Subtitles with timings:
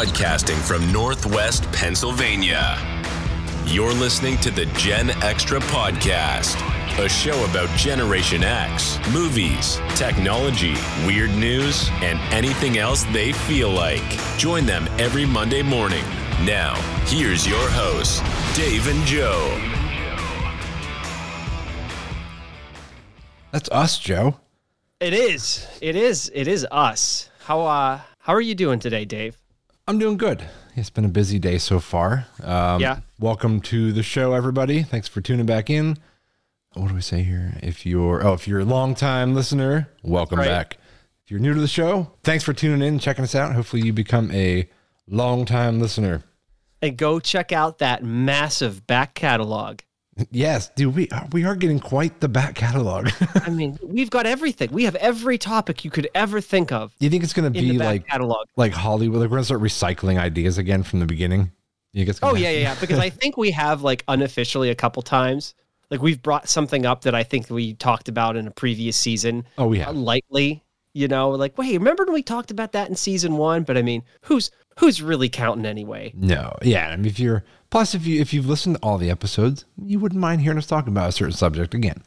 [0.00, 2.78] broadcasting from Northwest Pennsylvania.
[3.66, 6.56] You're listening to the Gen Extra Podcast,
[6.98, 10.72] a show about Generation X, movies, technology,
[11.04, 14.02] weird news, and anything else they feel like.
[14.38, 16.04] Join them every Monday morning.
[16.46, 18.20] Now, here's your hosts,
[18.56, 19.50] Dave and Joe.
[23.50, 24.40] That's us, Joe.
[24.98, 25.66] It is.
[25.82, 26.30] It is.
[26.32, 27.28] It is us.
[27.40, 29.36] How uh how are you doing today, Dave?
[29.90, 30.44] I'm doing good.
[30.76, 32.24] It's been a busy day so far.
[32.44, 33.00] Um, Yeah.
[33.18, 34.84] Welcome to the show, everybody.
[34.84, 35.98] Thanks for tuning back in.
[36.74, 37.58] What do we say here?
[37.60, 40.46] If you're oh, if you're a long time listener, welcome Right.
[40.46, 40.76] back.
[41.24, 43.52] If you're new to the show, thanks for tuning in, checking us out.
[43.56, 44.68] Hopefully, you become a
[45.08, 46.22] long time listener.
[46.80, 49.80] And go check out that massive back catalog.
[50.30, 53.10] Yes, dude, we are, we are getting quite the back catalog.
[53.34, 54.70] I mean, we've got everything.
[54.72, 58.06] We have every topic you could ever think of you think it's gonna be like
[58.06, 58.46] catalog.
[58.56, 59.20] like Hollywood?
[59.20, 61.52] Like we're gonna start recycling ideas again from the beginning?
[61.92, 62.74] You it's Oh yeah, yeah, yeah.
[62.80, 65.54] Because I think we have like unofficially a couple times.
[65.90, 69.44] Like we've brought something up that I think we talked about in a previous season.
[69.58, 69.96] Oh, we uh, have.
[69.96, 73.64] lightly, you know, like wait, remember when we talked about that in season one?
[73.64, 76.12] But I mean, who's who's really counting anyway?
[76.14, 76.90] No, yeah.
[76.90, 79.98] I mean, if you're plus, if you if you've listened to all the episodes, you
[79.98, 82.02] wouldn't mind hearing us talk about a certain subject again.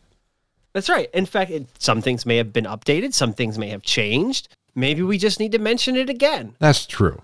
[0.73, 1.09] That's right.
[1.13, 4.47] In fact, it, some things may have been updated, some things may have changed.
[4.75, 6.55] Maybe we just need to mention it again.
[6.59, 7.21] That's true.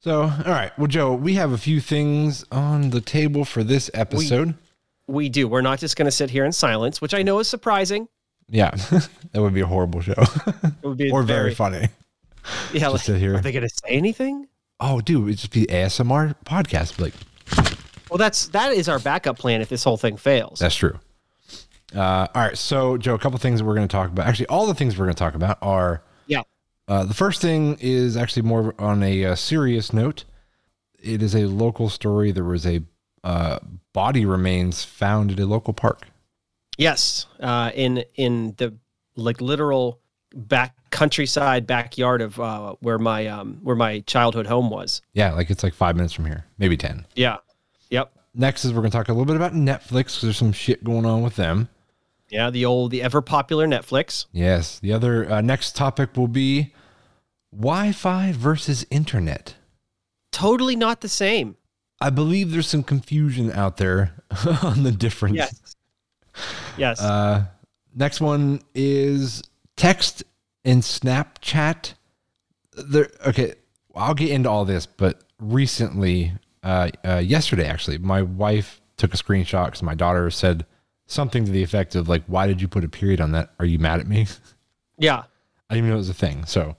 [0.00, 0.76] So, all right.
[0.78, 4.54] Well, Joe, we have a few things on the table for this episode.
[5.06, 5.48] We do.
[5.48, 8.08] We're not just going to sit here in silence, which I know is surprising.
[8.48, 8.70] yeah,
[9.32, 10.12] that would be a horrible show,
[10.62, 11.88] It would be or very, funny.
[12.72, 13.36] Yeah, like, sit here.
[13.36, 14.48] Are they going to say anything?
[14.78, 17.00] Oh, dude, it'd just be ASMR podcast.
[17.00, 17.14] Like,
[18.10, 20.58] Well, that's that is our backup plan if this whole thing fails.
[20.58, 20.98] that's true.
[21.94, 22.58] Uh, all right.
[22.58, 24.26] So, Joe, a couple things that we're going to talk about.
[24.26, 26.42] Actually, all the things we're going to talk about are yeah.
[26.88, 30.24] Uh, the first thing is actually more on a uh, serious note.
[31.00, 32.32] It is a local story.
[32.32, 32.82] There was a
[33.24, 33.58] uh,
[33.92, 36.06] body remains found at a local park.
[36.78, 37.26] Yes.
[37.40, 38.76] Uh, in in the
[39.16, 40.00] like literal
[40.34, 45.02] back countryside backyard of uh, where my um where my childhood home was.
[45.12, 47.06] Yeah, like it's like five minutes from here, maybe ten.
[47.14, 47.38] Yeah.
[47.90, 48.12] Yep.
[48.34, 50.04] Next is we're going to talk a little bit about Netflix.
[50.14, 51.68] 'cause There's some shit going on with them.
[52.28, 52.50] Yeah.
[52.50, 54.26] The old the ever popular Netflix.
[54.32, 54.78] Yes.
[54.80, 56.74] The other uh, next topic will be
[57.52, 59.54] Wi-Fi versus internet.
[60.32, 61.56] Totally not the same.
[62.00, 64.12] I believe there's some confusion out there
[64.62, 65.36] on the difference.
[65.36, 65.76] Yes.
[66.76, 67.00] Yes.
[67.00, 67.46] Uh,
[67.94, 69.42] next one is
[69.76, 70.24] text
[70.64, 71.94] and Snapchat.
[72.76, 73.54] There, okay,
[73.94, 76.32] I'll get into all this, but recently,
[76.66, 80.66] uh, uh, yesterday actually, my wife took a screenshot because my daughter said
[81.06, 83.50] something to the effect of like, "Why did you put a period on that?
[83.58, 84.26] Are you mad at me?"
[84.98, 85.22] yeah.
[85.68, 86.44] I didn't even know it was a thing.
[86.46, 86.76] So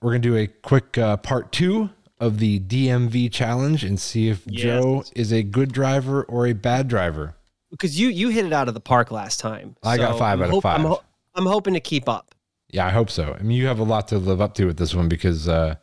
[0.00, 4.42] we're gonna do a quick uh, part two of the DMV challenge and see if
[4.46, 4.62] Yes.
[4.62, 7.34] Joe is a good driver or a bad driver.
[7.70, 9.76] Because you you hit it out of the park last time.
[9.82, 10.88] I got five I'm out of hope- I'm, five.
[10.88, 11.02] ho-
[11.34, 12.34] I'm hoping to keep up.
[12.72, 13.36] Yeah, I hope so.
[13.38, 15.74] I mean, you have a lot to live up to with this one because uh,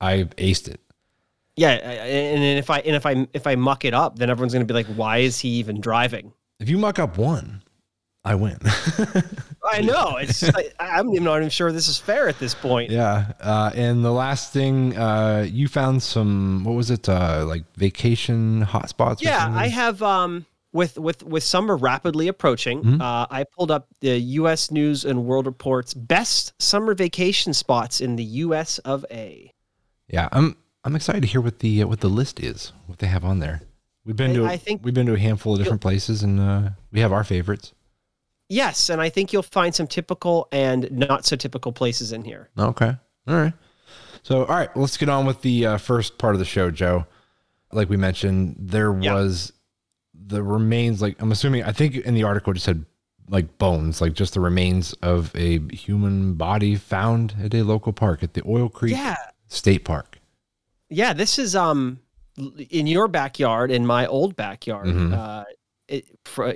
[0.00, 0.80] I aced it.
[1.60, 4.30] Yeah, I- I- and if I and if I if I muck it up, then
[4.30, 7.62] everyone's gonna be like, "Why is he even driving?" If you muck up one,
[8.24, 8.58] I win.
[9.72, 10.16] I know.
[10.16, 12.90] It's I, I'm even not even sure this is fair at this point.
[12.90, 13.32] yeah.
[13.40, 18.64] Uh, and the last thing, uh, you found some, what was it, uh, like vacation
[18.64, 19.20] hotspots?
[19.20, 19.50] Yeah?
[19.54, 22.82] I have um with with with summer rapidly approaching.
[22.82, 23.00] Mhm.
[23.00, 24.70] Uh, I pulled up the U.S.
[24.70, 28.78] News and World Report's best summer vacation spots in the U.S.
[28.80, 29.52] of A.
[30.08, 33.06] Yeah, I'm I'm excited to hear what the uh, what the list is, what they
[33.06, 33.62] have on there.
[34.04, 36.40] We've been I- to I think we've been to a handful of different places, and
[36.40, 37.72] uh, we have our favorites.
[38.48, 42.48] Yes, and I think you'll find some typical and not so typical places in here.
[42.58, 42.96] Okay.
[43.28, 43.52] All right.
[44.24, 47.06] So, all right, let's get on with the uh, first part of the show, Joe.
[47.72, 49.14] Like we mentioned, there Yeah.
[49.14, 49.52] was
[50.12, 52.84] the remains, like, I'm assuming, I think in the article it just said
[53.28, 58.24] like bones, like just the remains of a human body found at a local park
[58.24, 59.16] at the Oil Creek Yeah,
[59.46, 60.18] State Park.
[60.90, 61.12] Yeah.
[61.14, 62.00] This is um
[62.70, 65.12] in your backyard, in my old backyard, Mhm.
[65.12, 65.44] uh,
[65.88, 66.06] it,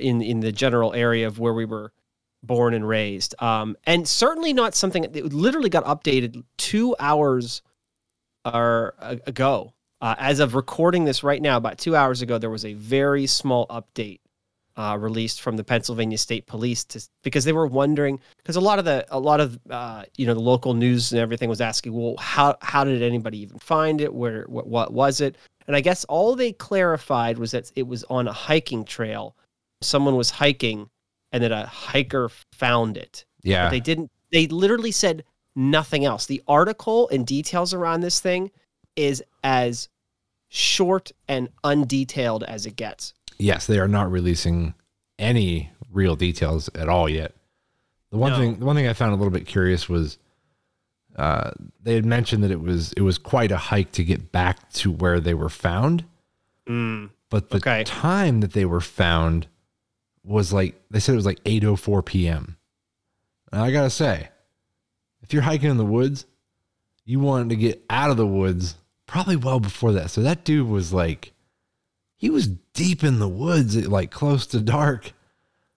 [0.01, 1.93] in in the general area of where we were
[2.43, 3.35] born and raised.
[3.43, 7.63] Um, and certainly not something that literally got updated two hours
[8.45, 8.95] or
[9.27, 9.73] ago.
[10.01, 13.27] Uh, as of recording this right now, about two hours ago, there was a very
[13.27, 14.21] small update
[14.77, 18.79] uh, released from the Pennsylvania State Police to because they were wondering because a lot
[18.79, 21.93] of the a lot of uh, you know the local news and everything was asking,
[21.93, 24.13] well, how how did anybody even find it?
[24.13, 25.37] Where what, what was it?
[25.67, 29.37] And I guess all they clarified was that it was on a hiking trail.
[29.81, 30.91] Someone was hiking,
[31.33, 33.25] and that a hiker found it.
[33.43, 33.67] Yeah.
[33.67, 34.11] But they didn't.
[34.33, 35.25] They literally said
[35.55, 36.27] nothing else.
[36.27, 38.51] The article and details around this thing
[38.97, 39.89] is as
[40.49, 43.15] short and undetailed as it gets.
[43.39, 44.75] Yes, they are not releasing
[45.19, 47.33] any real details at all yet.
[48.11, 48.39] The one No.
[48.39, 50.19] thing, the one thing I found a little bit curious was
[51.17, 51.53] uh,
[51.83, 54.91] they had mentioned that it was it was quite a hike to get back to
[54.91, 56.05] where they were found,
[56.69, 57.11] Mm.
[57.31, 57.85] but the Okay.
[57.85, 59.47] time that they were found
[60.25, 62.57] was like they said it was like eight oh four p.m.
[63.53, 64.29] And I gotta say,
[65.23, 66.27] if you're hiking in the woods,
[67.05, 68.77] you wanted to get out of the woods
[69.07, 70.11] probably well before that.
[70.11, 71.33] So that dude was like,
[72.17, 75.13] he was deep in the woods, like close to dark.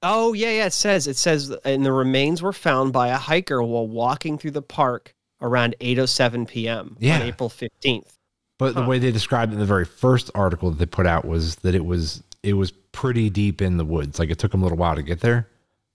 [0.04, 0.66] Oh yeah, yeah.
[0.68, 4.52] It says it says, and the remains were found by a hiker while walking through
[4.52, 6.98] the park around 8:07 p.m.
[7.00, 7.16] Yeah.
[7.16, 8.18] on April 15th.
[8.58, 11.26] But the way they described it in the very first article that they put out
[11.26, 14.18] was that it was it was pretty deep in the woods.
[14.18, 15.48] Like it took them a little while to get there.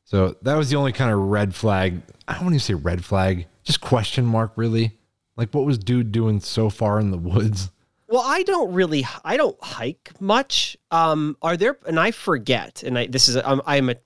[0.04, 2.02] So that was the only kind of red flag.
[2.28, 4.92] I don't want to say red flag, just question mark really.
[5.36, 7.70] Like what was dude doing so far in the woods?
[8.12, 10.76] Well, I don't really, I don't hike much.
[10.90, 11.78] Um, are there?
[11.86, 12.82] And I forget.
[12.82, 13.96] And I, this is, I'm, I'm a,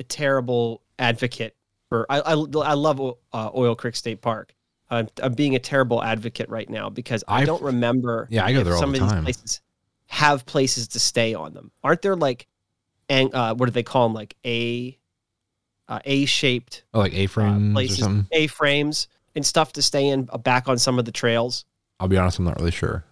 [0.00, 1.54] a terrible advocate
[1.88, 2.04] for.
[2.10, 3.00] I, I, I love
[3.32, 4.52] uh, Oil Creek State Park.
[4.90, 8.26] I'm, I'm being a terrible advocate right now because I I've- don't remember.
[8.28, 9.24] Yeah, I go there all some the of time.
[9.24, 9.60] these places
[10.08, 11.70] have places to stay on them.
[11.84, 12.48] Aren't there like,
[13.08, 14.14] and uh, what do they call them?
[14.14, 14.98] Like a,
[15.88, 18.08] uh, A-shaped Oh, like uh, A-frames or places.
[18.32, 21.64] A-frames and stuff to stay in uh, back on some of the trails.
[22.00, 23.04] I'll be honest, I'm not really sure.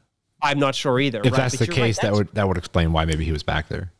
[0.43, 1.21] I'm not sure either.
[1.21, 1.37] If right?
[1.37, 3.43] that's But the you're right, case, that would that would explain why maybe he was
[3.43, 3.93] back there.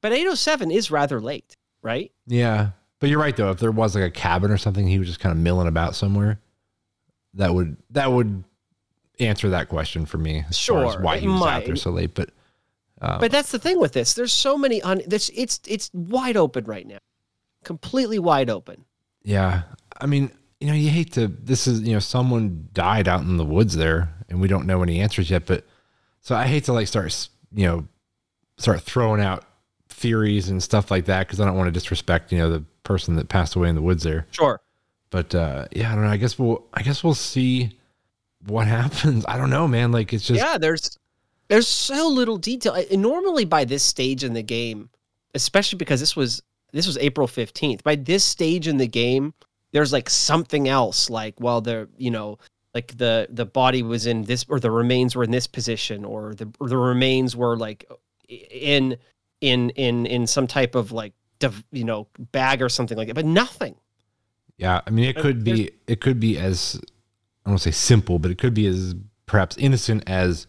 [0.00, 2.12] But 807 is rather late, right?
[2.26, 2.70] Yeah.
[3.00, 3.50] But you're right though.
[3.50, 5.94] If there was like a cabin or something, he was just kind of milling about
[5.94, 6.40] somewhere.
[7.34, 8.42] That would that would
[9.20, 11.90] answer that question for me as far as Sure, why he was out there so
[11.90, 12.14] late.
[12.14, 12.30] But
[13.00, 14.14] uh, But that's the thing with this.
[14.14, 16.98] There's so many un this it's it's wide open right now.
[17.64, 18.84] Completely wide open.
[19.22, 19.62] yeah,
[20.00, 21.28] I mean, you know, you hate to.
[21.28, 24.82] This is you know, someone died out in the woods there, and we don't know
[24.82, 25.46] any answers yet.
[25.46, 25.64] But
[26.20, 27.88] so I hate to like start you know
[28.56, 29.44] start throwing out
[29.88, 33.16] theories and stuff like that because I don't want to disrespect you know the person
[33.16, 34.26] that passed away in the woods there.
[34.30, 34.60] Sure.
[35.10, 37.70] but uh yeah i don't know i guess we'll i guess we'll see
[38.46, 40.98] what happens i don't know man like it's just yeah, there's
[41.48, 42.74] there's so little detail.
[42.74, 44.90] And normally by this stage in the game,
[45.34, 47.82] especially because this was this was April 15th.
[47.82, 49.32] By this stage in the game,
[49.72, 52.38] there's like something else like well the you know
[52.74, 56.34] like the the body was in this or the remains were in this position or
[56.34, 57.84] the or the remains were like
[58.28, 58.96] in
[59.40, 63.14] in in in some type of like div- you know bag or something like that
[63.14, 63.74] but nothing
[64.56, 66.80] yeah i mean it could be it could be as
[67.46, 68.94] i don't say simple but it could be as
[69.26, 70.46] perhaps innocent as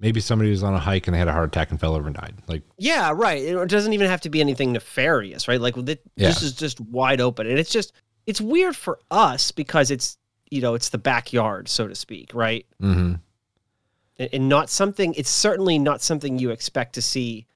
[0.00, 2.06] maybe somebody was on a hike and they had a heart attack and fell over
[2.06, 3.42] and died like Yeah, right.
[3.42, 5.58] It doesn't even have to be anything nefarious, right?
[5.60, 6.28] Like th- Yeah.
[6.28, 7.94] this is just wide open, and it's just
[8.26, 10.18] it's weird for us because it's
[10.50, 12.66] you know it's the backyard, so to speak, right?
[12.80, 13.14] mm-hmm.
[14.18, 15.14] And, and not something.
[15.14, 17.46] It's certainly not something you expect to see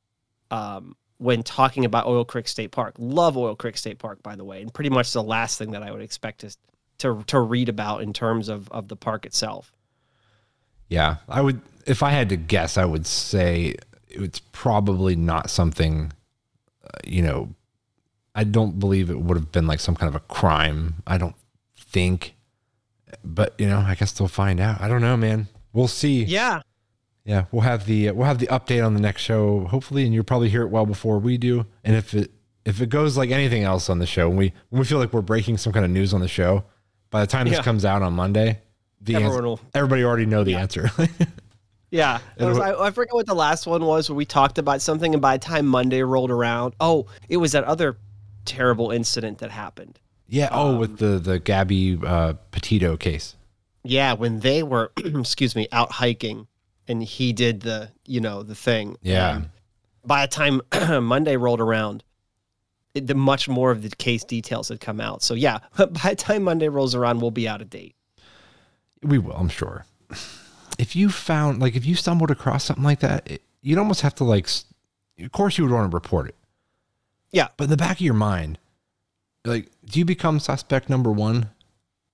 [0.50, 2.94] um, when talking about Oil Creek State Park.
[2.98, 5.82] Love Oil Creek State Park, by the way, and pretty much the last thing that
[5.82, 6.56] I would expect to
[7.00, 9.72] to to read about in terms of of the park itself.
[10.88, 13.74] yeah i would if i had to guess i would say
[14.08, 16.12] it's probably not something
[16.84, 17.48] uh, you know
[18.34, 21.02] i don't believe it would have been like some kind of a crime.
[21.06, 21.36] I don't
[21.76, 22.34] think
[23.24, 24.80] but you know i guess they'll find out.
[24.80, 25.48] I don't know man.
[25.72, 26.24] We'll see.
[26.24, 26.62] Yeah,
[27.24, 30.24] Yeah, we'll have the we'll have the update on the next show, hopefully, and you'll
[30.24, 31.66] probably hear it well before we do.
[31.84, 32.30] And if it
[32.64, 35.12] if it goes like anything else on the show, when we when we feel like
[35.12, 36.64] we're breaking some kind of news on the show,
[37.10, 38.60] by the time this comes out on Monday,
[39.00, 40.90] the Everyone answer, will- everybody already know the answer.
[41.92, 45.12] Yeah, was, I, I forget what the last one was where we talked about something,
[45.12, 47.96] and by the time Monday rolled around, oh, it was that other
[48.50, 49.98] terrible incident that happened.
[50.28, 50.48] yeah.
[50.52, 53.36] Oh, with the the Gabby uh, Petito case.
[53.82, 56.46] Yeah, when they were, excuse me, out hiking,
[56.86, 58.96] and he did the, you know, the thing.
[59.00, 59.36] Yeah.
[59.36, 59.48] And
[60.04, 60.60] by the time
[61.04, 62.04] Monday rolled around,
[62.94, 65.22] it, the much more of the case details had come out.
[65.22, 67.94] So yeah, by the time Monday rolls around, we'll be out of date.
[69.02, 69.86] We will, I'm sure.
[70.78, 74.14] If you found like if you stumbled across something like that, it, you'd almost have
[74.16, 74.48] to like.
[75.18, 76.34] Of course, you would want to report it.
[77.32, 77.48] Yeah.
[77.56, 78.58] But in the back of your mind,
[79.44, 81.50] like, do you become suspect number one?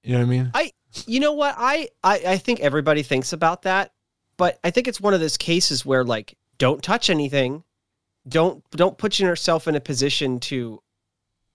[0.02, 0.50] You know what I mean?
[0.54, 0.72] I,
[1.06, 1.54] you know what?
[1.58, 3.92] I, I, I think everybody thinks about that,
[4.36, 7.64] but I think it's one of those cases where like, don't touch anything,
[8.28, 10.82] don't don't put yourself in a position to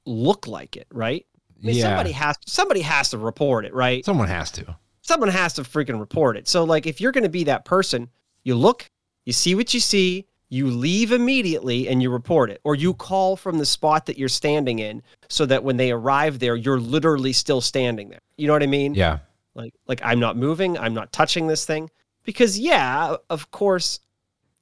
[0.05, 1.25] look like it, right?
[1.61, 1.83] I mean, yeah.
[1.83, 4.03] somebody has somebody has to report it, right?
[4.05, 4.77] Someone has to.
[5.01, 6.47] Someone has to freaking report it.
[6.47, 8.09] So like, if you're going to be that person,
[8.43, 8.89] you look,
[9.25, 13.35] you see what you see, you leave immediately, and you report it, or you call
[13.35, 17.33] from the spot that you're standing in, so that when they arrive there, you're literally
[17.33, 18.19] still standing there.
[18.37, 18.93] You know what I mean?
[18.93, 19.19] Yeah.
[19.55, 21.89] like like i'm not moving i'm not touching this thing
[22.23, 23.99] because yeah, of course.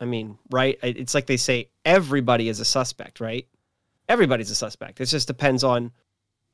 [0.02, 0.80] I mean, right?
[0.82, 3.46] It's like they say everybody is a suspect, right?
[4.08, 5.02] Everybody's a suspect.
[5.02, 5.92] It just depends on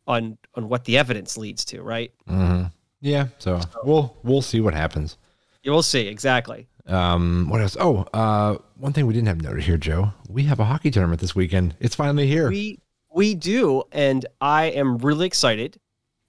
[0.07, 2.11] on on what the evidence leads to, right?
[2.27, 2.65] Mm-hmm.
[3.01, 3.27] Yeah.
[3.37, 5.17] So we'll we'll see what happens.
[5.61, 6.67] You will see exactly.
[6.87, 7.75] Um, what else?
[7.79, 10.13] Oh, uh, one thing we didn't have noted here, Joe.
[10.29, 11.75] We have a hockey tournament this weekend.
[11.79, 12.49] It's finally here.
[12.49, 12.79] We
[13.13, 15.77] we do, and I am really excited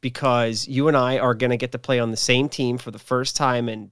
[0.01, 2.91] because you and I are going to get to play on the same team for
[2.91, 3.91] the first time in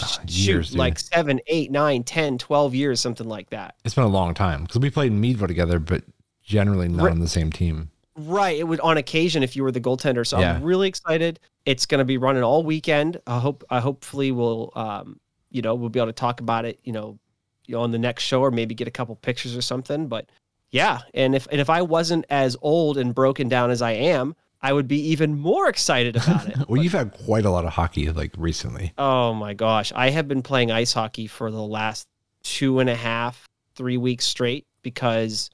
[0.00, 0.78] Ah, years, shoot, dude.
[0.78, 3.74] like seven, eight, nine, 10, 12 years, something like that.
[3.84, 6.04] It's been a long time because we played in Meadville together, but
[6.42, 7.90] generally not on the same team.
[8.18, 8.58] Right.
[8.58, 10.26] It would on occasion if you were the goaltender.
[10.26, 10.54] So Yeah.
[10.54, 11.40] I'm really excited.
[11.64, 13.20] It's going to be running all weekend.
[13.26, 13.64] I hope.
[13.70, 15.20] I hopefully we'll, um,
[15.50, 16.80] you know, we'll be able to talk about it.
[16.82, 17.18] You know,
[17.66, 20.08] you know, on the next show or maybe get a couple pictures or something.
[20.08, 20.26] But
[20.70, 24.34] yeah, and if and if I wasn't as old and broken down as I am,
[24.60, 26.56] I would be even more excited about it.
[26.68, 28.92] Well, you've had quite a lot of hockey like recently.
[28.98, 29.92] Oh my gosh.
[29.94, 32.06] I have been playing ice hockey for the last
[32.42, 35.48] two and a half, three weeks straight because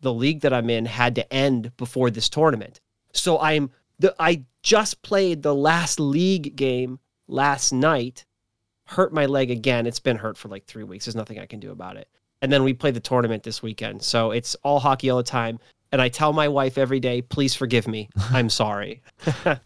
[0.00, 2.80] the league that I'm in had to end before this tournament.
[3.12, 8.24] So I'm the I just played the last league game last night,
[8.86, 9.86] hurt my leg again.
[9.86, 11.04] It's been hurt for like three weeks.
[11.04, 12.08] There's nothing I can do about it.
[12.40, 14.02] And then we play the tournament this weekend.
[14.02, 15.58] So it's all hockey all the time.
[15.90, 18.08] And I tell my wife every day, please forgive me.
[18.30, 19.02] I'm sorry.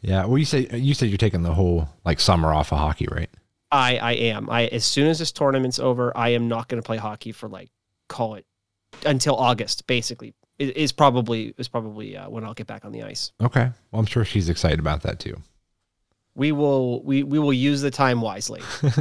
[0.01, 0.25] Yeah.
[0.27, 3.31] Well, you say you said you're taking the whole like summer off of hockey, right?
[3.71, 4.49] I I am.
[4.51, 7.49] I as soon as this tournament's over, I am not going to play hockey for
[7.49, 7.71] like
[8.09, 8.47] call it
[9.07, 9.87] until August.
[9.87, 13.33] Basically, is probably is probably uh, when I'll get back on the ice.
[13.43, 13.71] Okay.
[13.91, 15.37] Well, I'm sure she's excited about that too.
[16.35, 18.61] We will we we will use the time wisely.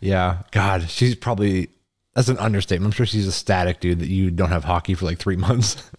[0.00, 0.42] Yeah.
[0.50, 1.68] God, she's probably
[2.14, 2.92] that's an understatement.
[2.92, 5.90] I'm sure she's ecstatic, dude, that you don't have hockey for like three months.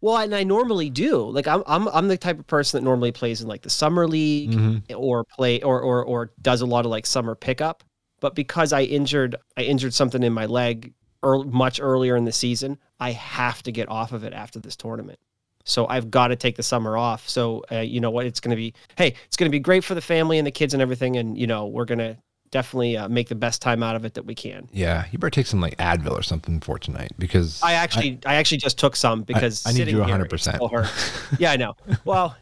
[0.00, 1.18] well, and I normally do.
[1.30, 4.06] Like I'm I'm I'm the type of person that normally plays in like the summer
[4.06, 4.82] league Mhm.
[4.96, 7.84] or play or or or does a lot of like summer pickup.
[8.20, 10.92] But because I injured I injured something in my leg
[11.22, 14.76] earl much earlier in the season, I have to get off of it after this
[14.76, 15.18] tournament.
[15.64, 17.28] So I've got to take the summer off.
[17.28, 18.26] So uh, you know what?
[18.26, 20.52] It's going to be hey, it's going to be great for the family and the
[20.52, 21.16] kids and everything.
[21.16, 22.16] And you know we're going to
[22.50, 24.68] definitely uh, make the best time out of it that we can.
[24.72, 25.06] Yeah.
[25.10, 28.58] You better take some like Advil or something for tonight because I actually I, actually
[28.58, 31.38] just took some because I need sitting you 100%.
[31.38, 31.74] yeah, I know.
[32.04, 32.36] Well,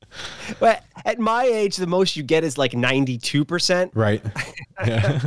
[0.60, 3.92] but at my age, the most you get is like ninety two percent.
[3.94, 4.22] Right.
[4.86, 5.20] yeah.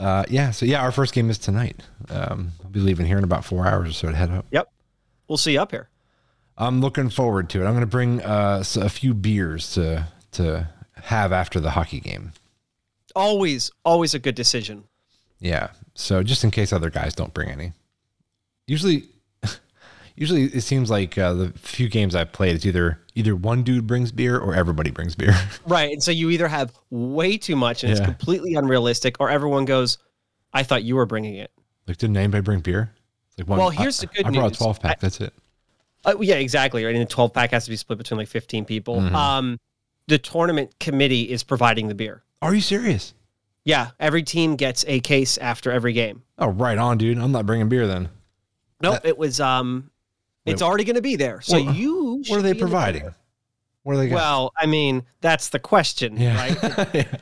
[0.00, 0.50] Uh, yeah.
[0.50, 1.82] So yeah, our first game is tonight.
[2.08, 4.46] Um, I'll be leaving here in about four hours or so to head up.
[4.50, 4.72] Yep.
[5.28, 5.88] We'll see you up here.
[6.56, 7.66] I'm looking forward to it.
[7.66, 10.68] I'm going to bring uh, a few beers to to
[11.02, 12.32] have after the hockey game.
[13.14, 14.84] Always, always a good decision.
[15.38, 15.68] Yeah.
[15.94, 17.72] So just in case other guys don't bring any.
[18.66, 19.08] Usually,
[20.16, 23.86] usually it seems like uh, the few games I've played, it's either either one dude
[23.86, 25.34] brings beer or everybody brings beer.
[25.66, 25.92] Right.
[25.92, 29.98] And so you either have way too much and it's completely unrealistic, or everyone goes,
[30.52, 31.50] I thought you were bringing it.
[31.86, 32.92] like, didn't anybody bring beer?
[33.28, 33.58] It's like one.
[33.58, 34.36] Well, here's I- the good news.
[34.36, 35.00] I brought a 12 pack.
[35.00, 35.32] that's it.
[36.04, 36.84] Uh, yeah, exactly.
[36.84, 36.94] Right.
[36.94, 38.96] And the 12 pack has to be split between like 15 people.
[38.96, 39.12] Mhm.
[39.12, 39.60] Um,
[40.06, 42.22] the tournament committee is providing the beer.
[42.42, 43.12] Are you serious?
[43.64, 43.90] Yeah.
[44.00, 46.22] Every team gets a case after every game.
[46.38, 47.18] Oh, right on, dude.
[47.18, 48.08] I'm not bringing beer then.
[48.82, 49.00] Nope.
[49.04, 49.89] it was, um,
[50.50, 51.40] it's already going to be there.
[51.40, 53.02] So Well, you, What are they the providing?
[53.02, 53.14] clear.
[53.82, 54.14] What are they got?
[54.16, 56.56] Well, I mean, that's the question, right?
[56.62, 56.84] yeah.
[56.94, 57.16] yeah.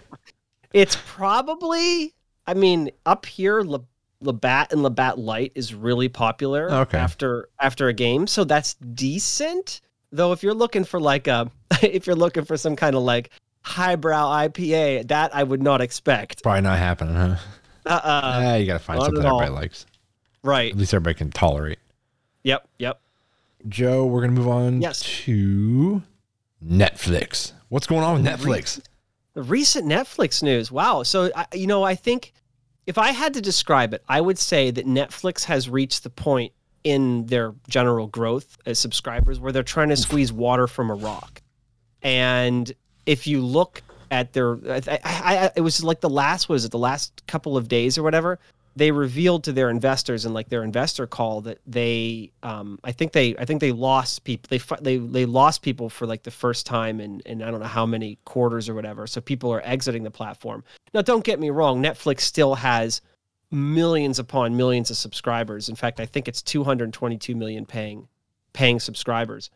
[0.73, 2.15] It's probably,
[2.47, 3.79] I mean, up here, La-
[4.21, 6.99] Labatt and Labatt Light is really popular Okay.
[6.99, 9.81] after after a game, so that's decent.
[10.11, 11.51] Though, if you're looking for like a,
[11.83, 13.31] if you're looking for some kind of like
[13.63, 16.43] highbrow IPA, that I would not expect.
[16.43, 17.37] Probably not happening, huh?
[17.87, 19.87] Uh, uh Ah, you got to find something everybody likes.
[20.43, 20.73] right.
[20.73, 21.79] At least everybody can tolerate.
[22.43, 22.67] Yep.
[22.79, 23.01] Yep.
[23.69, 25.01] Joe, we're going to move on Yes.
[25.25, 26.03] to
[26.65, 27.53] Netflix.
[27.69, 28.81] What's going on with Netflix?
[29.35, 30.73] The recent Netflix news.
[30.73, 31.03] Wow.
[31.03, 32.33] So, you know, I think
[32.87, 36.53] if I had to describe it, I would say that Netflix has reached the point
[36.85, 41.43] in their general growth as subscribers where they're trying to squeeze water from a rock.
[42.03, 42.73] And
[43.05, 46.71] if you look at their, I, I, I, it was like the last, was it
[46.71, 48.39] the last couple of days or whatever?
[48.79, 53.11] They revealed to their investors in like their investor call that they, um, I think
[53.11, 54.47] they, I think they lost people.
[54.49, 57.67] They, they, they lost people for like the first time in, in I don't know
[57.67, 59.09] how many quarters or whatever.
[59.09, 60.63] So people are exiting the platform.
[60.95, 61.83] Now, don't get me wrong.
[61.83, 63.01] Netflix still has
[63.51, 65.69] millions upon millions of subscribers.
[65.69, 68.07] In fact, I think it's 222 million paying,
[68.53, 69.51] paying subscribers.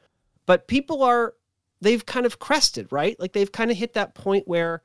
[0.46, 1.34] But people are,
[1.80, 3.18] they've kind of crested, right?
[3.20, 4.82] Like they've kind of hit that point where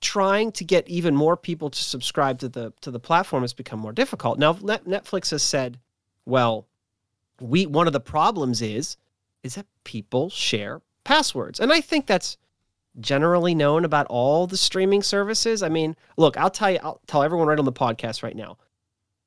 [0.00, 3.80] trying to get even more people to subscribe to the to the platform has become
[3.80, 4.38] more difficult.
[4.38, 5.78] Now Netflix has said,
[6.24, 6.66] well,
[7.40, 8.96] we one of the problems is
[9.42, 11.60] is that people share passwords.
[11.60, 12.36] And I think that's
[13.00, 15.62] generally known about all the streaming services.
[15.62, 18.58] I mean, look, I'll tell you, I'll tell everyone right on the podcast right now.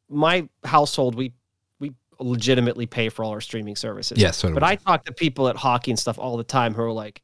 [0.09, 1.33] My household, we
[1.79, 4.17] we legitimately pay for all our streaming services.
[4.17, 4.63] Yes, so but.
[4.63, 7.21] I talk to people at hockey and stuff all the time who are like,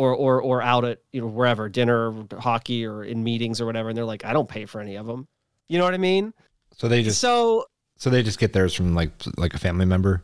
[0.00, 3.88] or or or out at you know wherever dinner, hockey, or in meetings or whatever,
[3.90, 5.26] and they're like, I don't pay for any of them.
[5.68, 6.32] You know what I mean?
[6.76, 7.66] So they just so
[7.96, 10.22] so they just get theirs from like like a family member.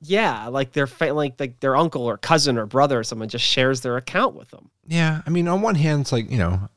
[0.00, 3.44] yeah, like their fa- like like their uncle or cousin or brother or someone just
[3.44, 4.70] shares their account with them.
[4.86, 6.68] Yeah, I mean, on one hand, it's like you know,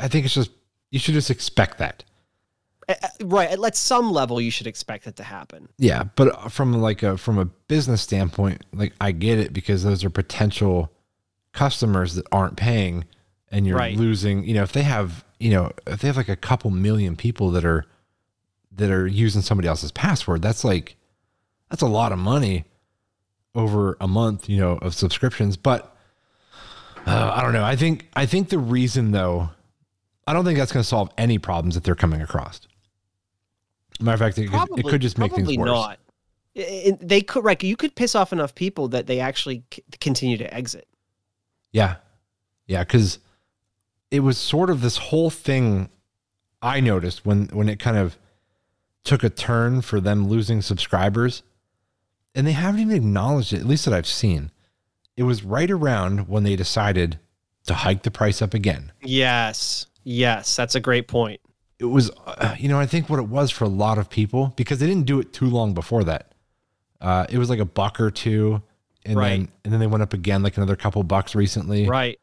[0.00, 0.50] I think it's just
[0.90, 2.04] you should just expect that.
[2.88, 5.68] Uh, uh, Right, at- at some level, you should expect it to happen.
[5.78, 10.04] Yeah, but from like a from a business standpoint, like I get it because those
[10.04, 10.90] are potential
[11.58, 13.04] customers that aren't paying,
[13.50, 13.96] and you're Right.
[13.96, 14.44] losing.
[14.44, 17.50] You know, if they have you know if they have like a couple million people
[17.52, 17.84] that are
[18.76, 20.96] that are using somebody else's password, that's like
[21.70, 22.64] that's a lot of money
[23.54, 24.48] over a month.
[24.48, 25.94] You know, of subscriptions, but.
[27.06, 27.64] Uh, I don't know.
[27.64, 29.48] I think I think the reason though,
[30.26, 32.60] I don't think that's going to solve any problems that they're coming across.
[33.98, 35.68] Matter of fact, it, could, it could just make things probably worse.
[35.68, 35.98] not.
[36.56, 37.62] I- I- they could right.
[37.62, 40.86] You could piss off enough people that they actually c- continue to exit.
[41.72, 41.96] Yeah.
[42.66, 43.18] Yeah, cuz
[44.10, 45.90] it was sort of this whole thing
[46.62, 48.18] I noticed when when it kind of
[49.04, 51.42] took a turn for them losing subscribers
[52.34, 54.50] and they haven't even acknowledged it at least that I've seen.
[55.16, 57.18] It was right around when they decided
[57.66, 58.92] to hike the price up again.
[59.02, 61.40] Yes, yes, that's a great point.
[61.78, 64.52] It was uh, you know, I think what it was for a lot of people
[64.56, 66.32] because they didn't do it too long before that.
[67.00, 68.62] Uh, it was like a buck or two
[69.08, 69.28] and Right.
[69.30, 71.86] then and then they went up again like another couple bucks recently.
[71.88, 72.20] Right.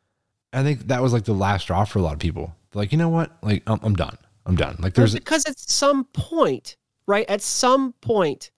[0.53, 2.55] I think that was like the last straw for a lot of people.
[2.71, 3.31] They're like, you know what?
[3.41, 4.17] Like, I'm, I'm done.
[4.45, 4.75] I'm done.
[4.79, 6.77] Like, Well, there's, because at some point,
[7.07, 7.29] right?
[7.29, 8.51] At some point,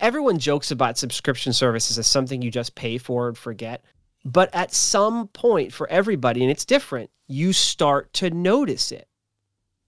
[0.00, 3.84] everyone jokes about subscription services as something you just pay for and forget.
[4.24, 9.06] But at some point, for everybody, and it's different, you start to notice it,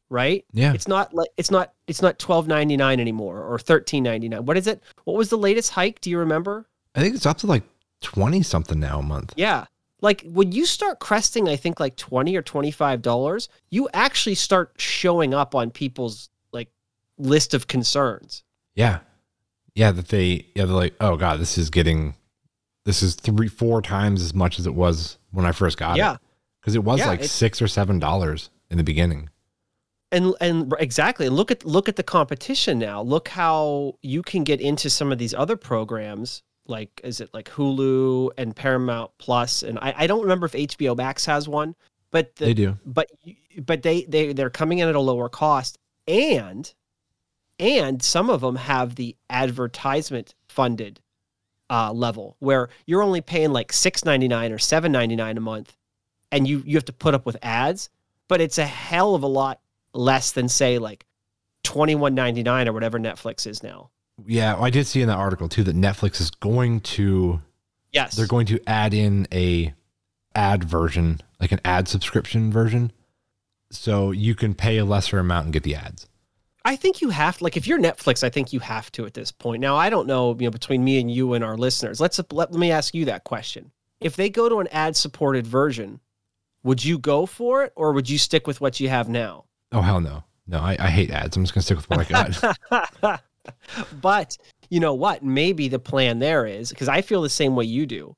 [0.09, 0.45] right?
[0.53, 4.29] yeah, It's not like it's not it's not twelve ninety nine anymore or thirteen ninety
[4.29, 4.45] nine.
[4.47, 4.83] What is it?
[5.05, 6.01] What was the latest hike?
[6.01, 6.69] Do you remember?
[6.95, 7.63] I think it's up to like
[8.03, 9.35] 20 something now a month.
[9.37, 9.67] Yeah.
[10.03, 14.35] Like when you start cresting, I think like twenty or twenty five dollars, you actually
[14.35, 16.71] start showing up on people's like
[17.19, 18.43] list of concerns.
[18.75, 19.01] Yeah.
[19.75, 19.91] Yeah.
[19.93, 22.15] That they, yeah, they're like, oh God, this is getting,
[22.87, 25.99] this is three, four times as much as it was when I first got it.
[25.99, 26.15] Yeah.
[26.15, 26.21] it.
[26.63, 29.29] Cause it was Yeah, like six or seven dollars in the beginning.
[30.13, 34.45] and and exactly and look at look at the competition now look how you can
[34.45, 39.63] get into some of these other programs like is it like hulu and paramount plus?
[39.63, 41.75] And i, I don't remember if hbo max has one
[42.11, 42.79] but the, they do.
[42.85, 43.11] but
[43.59, 45.79] but they they they're coming in at a lower cost.
[46.09, 46.73] And
[47.59, 51.01] and some of them have the advertisement funded
[51.69, 55.77] uh, level where you're only paying like 6.99 or 7.99 a month
[56.33, 57.91] and you you have to put up with ads
[58.27, 59.61] but it's a hell of a lot
[59.93, 61.07] less than say like
[61.63, 63.91] 21.99 or whatever Netflix is now
[64.27, 64.57] Yeah.
[64.59, 67.41] I did see in that article too that Netflix is going to,
[67.93, 69.75] yes they're going to add in a
[70.35, 72.93] ad version, like an ad subscription version.
[73.73, 76.07] So you can pay a lesser amount and get the ads.
[76.65, 79.33] I think you have like if you're Netflix, I think you have to at this
[79.33, 79.61] point.
[79.61, 82.01] Now I don't know, you know, between me and you and our listeners.
[82.01, 83.71] Let's let, let me ask you that question.
[84.01, 86.01] If they go to an ad supported version,
[86.63, 89.45] would you go for it or would you stick with what you have now?
[89.73, 90.59] Oh hell no, no!
[90.59, 91.37] I, I hate ads.
[91.37, 92.59] I'm just gonna stick with what I
[93.03, 93.23] got.
[94.01, 94.37] but
[94.69, 95.23] you know what?
[95.23, 98.17] Maybe the plan there is because I feel the same way you do.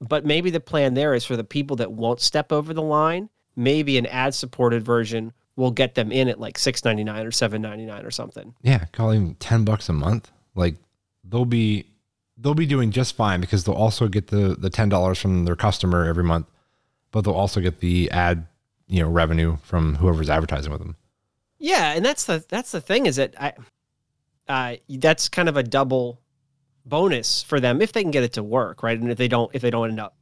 [0.00, 3.30] But maybe the plan there is for the people that won't step over the line.
[3.56, 7.30] Maybe an ad supported version will get them in at like six ninety nine or
[7.30, 8.54] seven ninety nine or something.
[8.62, 10.30] yeah, call him ten bucks a month.
[10.54, 10.76] Like
[11.22, 11.86] they'll be
[12.36, 15.56] they'll be doing just fine because they'll also get the the ten dollars from their
[15.56, 16.46] customer every month,
[17.12, 18.46] but they'll also get the ad
[18.88, 20.96] you know revenue from whoever's advertising with them.
[21.58, 23.52] Yeah, and that's the that's the thing is that I,
[24.48, 26.20] uh, that's kind of a double
[26.86, 28.98] bonus for them if they can get it to work, right?
[28.98, 30.16] And if they don't, if they don't end up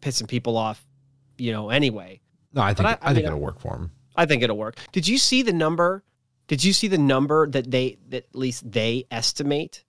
[0.00, 0.84] pissing people off,
[1.38, 2.20] you know, anyway,
[2.52, 3.90] No, I think I- I, I think mean, it'll work for them.
[4.16, 4.76] I think it'll work.
[4.92, 6.04] Did you see the number?
[6.46, 9.82] Did you see the number that they that at least they estimate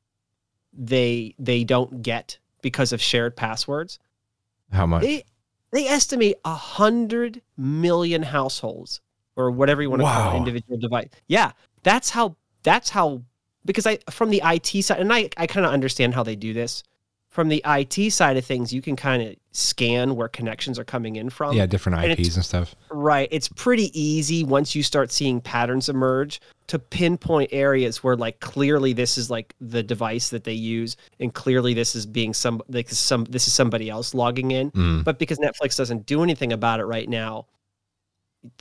[0.74, 4.00] they they don't get because of shared passwords?
[4.72, 5.04] How much?
[5.04, 5.24] They
[5.72, 9.02] they estimate a hundred million households
[9.36, 10.34] or whatever you want to call Wow.
[10.34, 11.10] it, individual device.
[11.28, 11.52] Yeah,
[11.84, 13.22] that's how that's how
[13.64, 16.54] because I from the IT side and I I kind of understand how they do
[16.54, 16.84] this.
[17.30, 21.18] From the IT side of things, you can kind of scan where connections are coming
[21.18, 21.54] in from.
[21.54, 22.74] yeah, different and IPs and stuff.
[22.90, 23.28] Right.
[23.30, 28.94] It's pretty easy once you start seeing patterns emerge to pinpoint areas where like clearly
[28.94, 32.90] this is like the device that they use and clearly this is being some like
[32.90, 35.04] some this is somebody else logging in Mm.
[35.04, 37.46] but because netflix doesn't do anything about it right now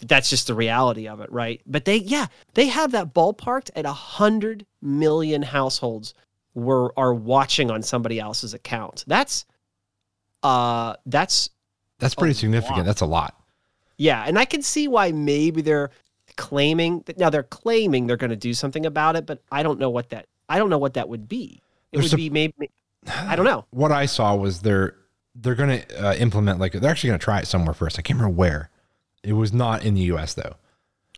[0.07, 3.85] that's just the reality of it right but they yeah they have that ballparked at
[3.87, 6.15] a hundred million households
[6.55, 9.45] were are watching on somebody else's account that's
[10.43, 11.51] uh that's
[11.99, 12.79] That's pretty significant.
[12.79, 12.87] lot.
[12.87, 13.35] That's a lot.
[13.97, 15.91] yeah, and I can see why maybe they're
[16.37, 19.79] claiming that now they're claiming they're going to do something about it, but I don't
[19.79, 21.63] know what that I don't know what that would be.
[21.93, 22.71] It They're would sup- be maybe
[23.09, 23.65] I don't know.
[23.71, 24.97] What I saw was they're
[25.35, 27.99] they're going to uh, implement like they're actually going to try it somewhere first.
[27.99, 28.71] I can't remember where.
[29.25, 30.35] It was not in the U.S.
[30.35, 30.55] though.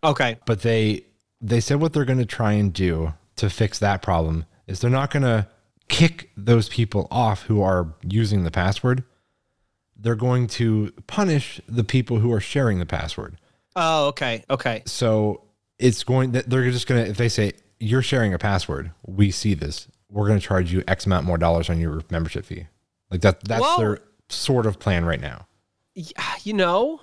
[0.03, 0.37] Okay.
[0.45, 1.03] but they
[1.41, 4.89] they said what they're going to try and do to fix that problem is they're
[4.91, 5.47] not going to
[5.87, 9.03] kick those people off who are using the password
[9.99, 13.37] they're going to punish the people who are sharing the password
[13.75, 14.43] Oh, okay.
[14.49, 14.83] Okay.
[14.85, 15.43] so
[15.79, 19.31] it's going that they're just going to if they say you're sharing a password we
[19.31, 22.67] see this we're going to charge you x amount more dollars on your membership fee
[23.09, 23.77] like that that's Whoa.
[23.79, 25.47] their sort of plan right now
[26.43, 27.01] You know,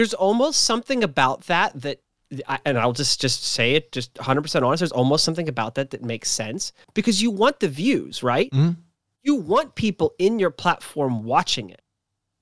[0.00, 2.00] there's almost something about that that
[2.48, 5.90] I- and I'll just just say it just 100% honest there's almost something about that
[5.90, 8.50] that makes sense because you want the views, right?
[8.50, 8.76] Mhm.
[9.22, 11.82] You want people in your platform watching it.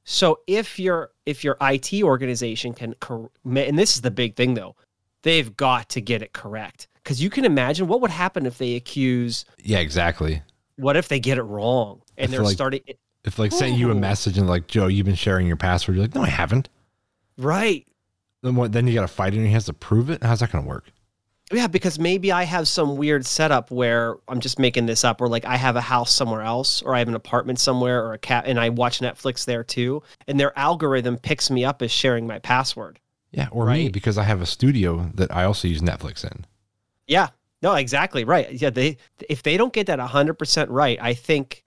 [0.05, 2.95] So if your if your IT organization can
[3.45, 4.77] and this is the big thing though,
[5.23, 8.77] they've got to get it correct cuz you can imagine what would happen if they
[8.77, 10.43] accuse yeah exactly
[10.77, 12.83] what if they get it wrong and they're like- starting
[13.25, 16.05] if like sending you a message and like joe you've been sharing your password you're
[16.05, 16.69] like no i haven't
[17.39, 17.87] right
[18.43, 18.73] Then what?
[18.73, 20.23] Then you got to fight it, and he has to prove it.
[20.23, 20.85] How's that going to work?
[21.51, 25.29] Yeah, because maybe I have some weird setup where I'm just making this up, or
[25.29, 28.19] like I have a house somewhere else, or I have an apartment somewhere, or a
[28.19, 32.27] cat, and I watch Netflix there too, and their algorithm picks me up as sharing
[32.27, 32.99] my password.
[33.31, 36.47] Yeah, or me because I have a studio that I also use Netflix in.
[37.07, 37.29] Yeah,
[37.63, 38.53] no, exactly right.
[38.53, 38.99] Yeah, they
[39.29, 41.65] if they don't get that 100 percent right, I think,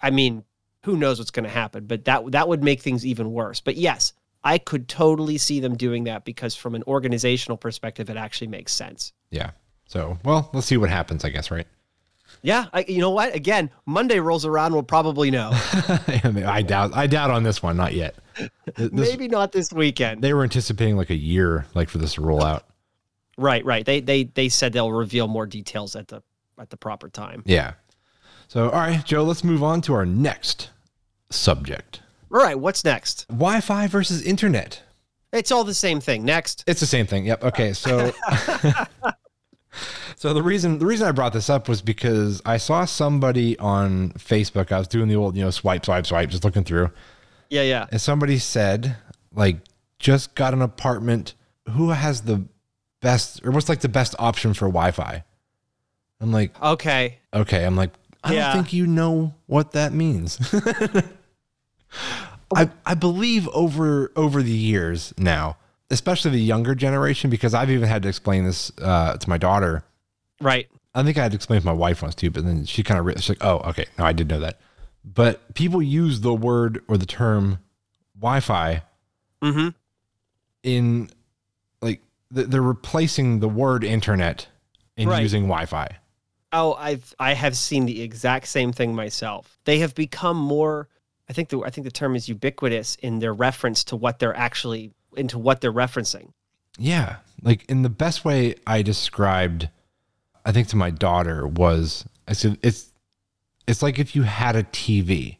[0.00, 0.44] I mean,
[0.84, 3.60] who knows what's going to happen, but that that would make things even worse.
[3.60, 4.12] But yes,
[4.44, 8.72] I could totally see them doing that because from an organizational perspective, it actually makes
[8.72, 9.12] sense.
[9.30, 9.50] Yeah.
[9.86, 11.24] So, well, let's see what happens.
[11.24, 11.66] I guess, right?
[12.42, 13.34] Yeah, I, you know what?
[13.34, 15.50] Again, Monday rolls around, we'll probably know.
[15.52, 16.94] I doubt.
[16.94, 17.76] I doubt on this one.
[17.76, 18.16] Not yet.
[18.76, 20.22] This- Maybe not this weekend.
[20.22, 22.64] they were anticipating like a year, like for this to roll out.
[23.38, 23.84] right, right.
[23.84, 26.22] They they they said they'll reveal more details at the
[26.60, 27.42] at the proper time.
[27.46, 27.72] Yeah.
[28.46, 29.24] So, all right, Joe.
[29.24, 30.70] Let's move on to our next
[31.30, 33.26] subject: All right, what's next?
[33.28, 34.82] Wi-Fi versus internet.
[35.32, 36.24] It's all the same thing.
[36.24, 36.64] Next.
[36.66, 37.26] It's the same thing.
[37.26, 37.44] Yep.
[37.44, 37.72] Okay.
[37.72, 38.12] So,
[40.16, 44.10] so the reason the reason I brought this up was because I saw somebody on
[44.12, 44.72] Facebook.
[44.72, 46.90] I was doing the old, you know, swipe, swipe, swipe, just looking through,
[47.50, 47.86] Yeah, yeah.
[47.92, 48.96] and somebody said,
[49.34, 49.58] like,
[49.98, 51.34] just got an apartment.
[51.70, 52.44] Who has the
[53.00, 55.24] best, or what's like the best option for Wi-Fi?
[56.20, 57.18] I'm like, Okay.
[57.34, 57.64] okay.
[57.64, 57.90] I'm like,
[58.24, 58.46] I Yeah.
[58.52, 60.38] don't think you know what that means.
[62.56, 65.56] I I believe over over the years now,
[65.90, 69.84] especially the younger generation, because I've even had to explain this uh, to my daughter.
[70.40, 70.68] Right.
[70.94, 72.98] I think I had to explain to my wife once too, but then she kind
[72.98, 74.58] of re- she's like, "Oh, okay, no, I did know that."
[75.04, 77.58] But people use the word or the term
[78.18, 78.82] Wi-Fi
[79.42, 79.68] Mm-hmm.
[80.64, 81.10] in
[81.80, 82.00] like
[82.34, 84.48] th- they're replacing the word internet
[84.96, 85.22] and Right.
[85.22, 85.88] using Wi-Fi.
[86.52, 89.58] Oh, I've I have seen the exact same thing myself.
[89.64, 90.88] They have become more.
[91.28, 94.36] I think the I think the term is ubiquitous in their reference to what they're
[94.36, 96.32] actually into what they're referencing.
[96.78, 97.16] Yeah.
[97.42, 99.68] Like in the best way I described
[100.44, 102.92] I think to my daughter was I said it's
[103.66, 105.36] it's like if you had a TV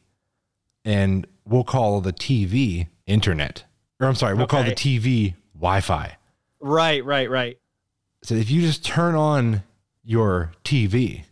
[0.84, 3.64] and we'll call the TV internet.
[4.00, 6.16] Or I'm sorry, we'll call the TV Wi-Fi.
[6.60, 7.58] Right, right, right.
[8.22, 9.62] So if you just turn on
[10.04, 11.24] your TV,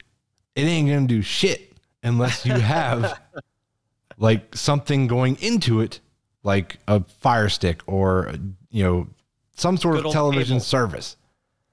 [0.55, 3.21] it ain't going to do shit unless you have
[4.19, 6.01] like something going into it
[6.43, 8.33] like a fire stick or
[8.71, 9.09] you know
[9.57, 10.65] some sort Good of television cable.
[10.65, 11.17] service.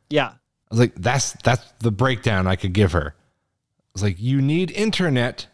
[0.10, 0.28] Yeah.
[0.30, 0.36] I
[0.70, 3.14] was like, that's that's the breakdown I could give her.
[3.18, 5.48] I was like, you need internet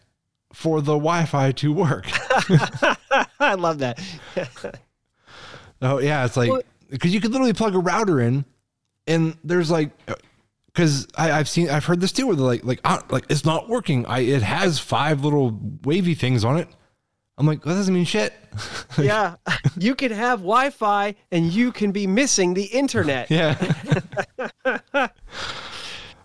[0.54, 2.06] for the Wi-Fi to work.
[3.40, 4.00] I love that.
[5.82, 8.46] oh yeah, it's like Well- because you could literally plug a router in,
[9.06, 9.92] and there's like,
[10.66, 13.70] because I've seen I've heard this too, where they're like like ah, like it's not
[13.70, 14.06] working.
[14.08, 16.68] I it has five little wavy things on it.
[17.40, 18.34] I'm like, well, that doesn't mean shit.
[19.00, 19.36] yeah.
[19.80, 23.32] You can have Wi-Fi and you can be missing the internet.
[23.32, 23.56] yeah.
[24.94, 25.08] oh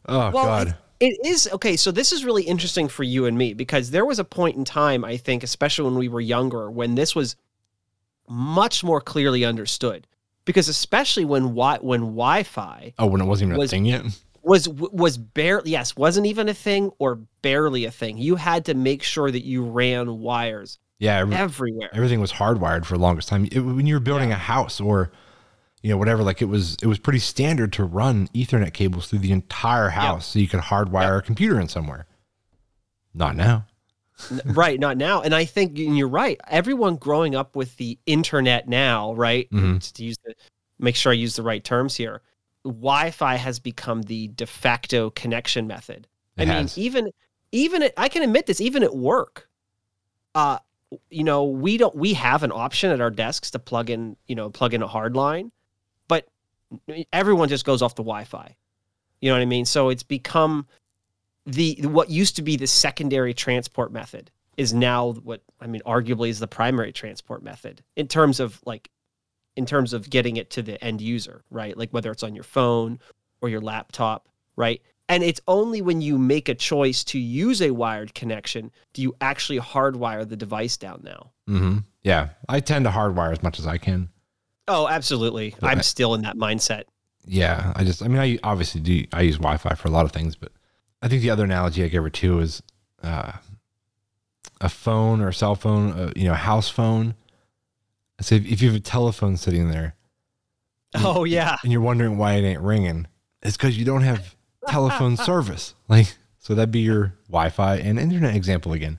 [0.09, 0.77] Well, god.
[1.00, 1.77] It is okay.
[1.77, 4.64] So this is really interesting for you and me because there was a point in
[4.64, 7.37] time, I think, especially when we were younger, when this was
[8.29, 10.07] much more clearly understood.
[10.46, 14.03] because especially when wi- when Wi-Fi Oh, when it wasn't even Was- a thing yet.
[14.42, 18.18] was was barely yes wasn't even a thing or barely a thing.
[18.18, 21.90] You had to make sure that you ran wires Yeah, every- everywhere.
[21.92, 23.46] everything was hardwired for the longest time.
[23.50, 25.11] It, when you were building a house or
[25.83, 29.18] you know whatever, like it was it was pretty standard to run Ethernet cables through
[29.18, 32.07] the entire house so you could hardwire a computer in somewhere.
[33.12, 33.66] Not now.
[34.44, 38.68] Right not now and i think and you're right everyone growing up with the internet
[38.68, 39.80] now right Mhm.
[39.80, 40.35] Just to use the
[40.78, 42.22] make sure i use the right terms here
[42.64, 47.11] wi-fi has become the de facto connection method It i mean even
[47.50, 49.48] even at, i can admit this even at work
[50.37, 50.59] uh
[51.11, 54.35] you know we don't we have an option at our desks to plug in you
[54.35, 55.50] know plug in a hard line
[56.09, 56.26] but
[57.12, 58.57] everyone just goes off the wi-fi
[59.20, 60.66] you know what i mean so it's become
[61.46, 66.28] the what used to be the secondary transport method is now what I mean arguably
[66.28, 68.90] is the primary transport method in terms of like
[69.57, 71.76] in terms of getting it to the end user, right?
[71.76, 72.98] Like whether it's on your phone
[73.40, 74.83] or your laptop, right?
[75.08, 79.14] And it's only when you make a choice to use a wired connection do you
[79.20, 81.30] actually hardwire the device down now.
[81.46, 84.08] hmm Yeah, I tend to hardwire as much as I can.
[84.66, 85.54] Oh, absolutely.
[85.60, 86.84] But I- I'm still in that mindset.
[87.26, 89.04] Yeah, I just, I mean, I obviously do.
[89.12, 90.52] I use Wi-Fi for a lot of things, but
[91.02, 92.62] I think the other analogy I gave her too is
[93.02, 93.32] uh,
[94.60, 97.14] a phone or a cell phone, uh, you know, a house phone.
[98.20, 99.96] So if, if you have a telephone sitting there
[100.94, 101.56] Oh yeah.
[101.62, 103.06] and you're wondering why it ain't ringing,
[103.42, 104.34] it's because you don't have
[104.68, 105.74] telephone service.
[105.88, 108.98] Like, so that'd be your Wi-Fi and internet example again.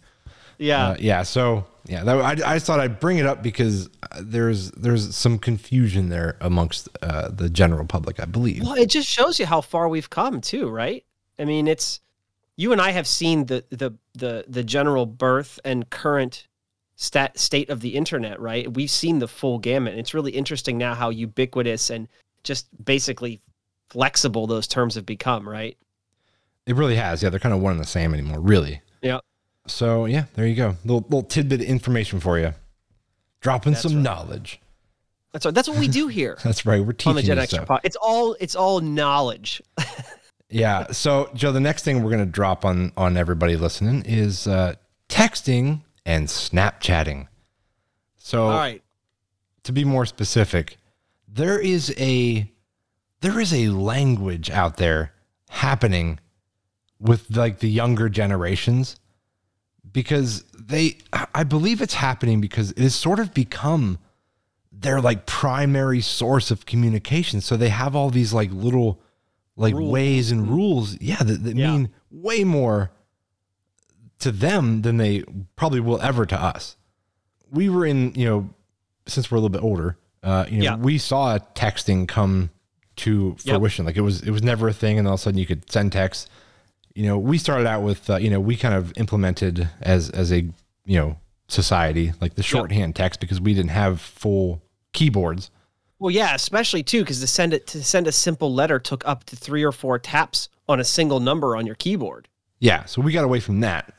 [0.57, 0.89] Yeah.
[0.89, 1.23] Uh, yeah.
[1.23, 5.15] So yeah, that, I, I just thought I'd bring it up because uh, there's there's
[5.15, 8.63] some confusion there amongst uh, the general public, I believe.
[8.63, 11.03] Well, it just shows you how far we've come too, right?
[11.37, 11.99] I mean, it's
[12.55, 16.47] you and I have seen the the the the general birth and current
[16.95, 18.73] stat state of the internet, right?
[18.73, 19.95] We've seen the full gamut.
[19.95, 22.07] It's really interesting now how ubiquitous and
[22.43, 23.41] just basically
[23.95, 25.77] flexible those terms have become, right?
[26.65, 27.23] It really has.
[27.23, 28.81] Yeah, they're kind of one and the same anymore, really.
[29.01, 29.19] Yeah.
[29.67, 30.75] So yeah, there you go.
[30.83, 32.53] Little little tidbit of information for you.
[33.39, 34.01] Dropping That's some right.
[34.03, 34.59] knowledge.
[35.31, 35.55] That's right.
[35.55, 36.83] that's what we do here That's right.
[36.83, 37.67] We're teaching on the Gen you Extra stuff.
[37.69, 37.81] pod.
[37.85, 39.61] It's all it's all knowledge.
[40.49, 40.91] Yeah.
[40.91, 44.75] So Joe, the next thing we're gonna drop on on everybody listening is uh,
[45.09, 47.27] texting and Snapchatting.
[48.17, 48.83] So all right.
[49.63, 50.77] to be more specific,
[51.27, 52.49] there is a
[53.25, 55.11] there is a language out there
[55.49, 56.19] happening
[56.99, 58.95] with like the younger generations
[59.91, 60.97] because they
[61.33, 63.97] I believe it's happening because it has sort of become
[64.71, 67.41] their like primary source of communication.
[67.41, 69.01] So they have all these like little
[69.55, 69.91] like Rules.
[69.91, 71.71] ways and rules, yeah, that, that Yeah.
[71.71, 72.91] mean way more
[74.19, 75.23] to them than they
[75.55, 76.75] probably will ever to us.
[77.51, 78.49] We were in, you know,
[79.07, 80.75] since we're a little bit older, uh, you know, Yeah.
[80.75, 82.49] we saw texting come
[82.97, 83.55] to Yep.
[83.57, 83.85] fruition.
[83.85, 85.69] Like it was, it was never a thing, and all of a sudden you could
[85.71, 86.29] send text.
[86.93, 90.31] You know, we started out with, uh, you know, we kind of implemented as as
[90.31, 90.37] a,
[90.85, 94.61] you know, society like the shorthand text because we didn't have full
[94.93, 95.51] keyboards.
[95.99, 99.23] Well, yeah, especially too, because to send it to send a simple letter took up
[99.25, 102.27] to three or four taps on a single number on your keyboard.
[102.59, 103.93] Yeah, so we got away from that,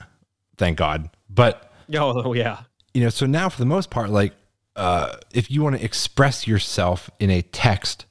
[0.56, 1.10] thank God.
[1.30, 2.60] But Oh, yeah.
[2.94, 4.32] you know, so now for the most part, like,
[4.74, 8.05] uh, if you want to express yourself in a text,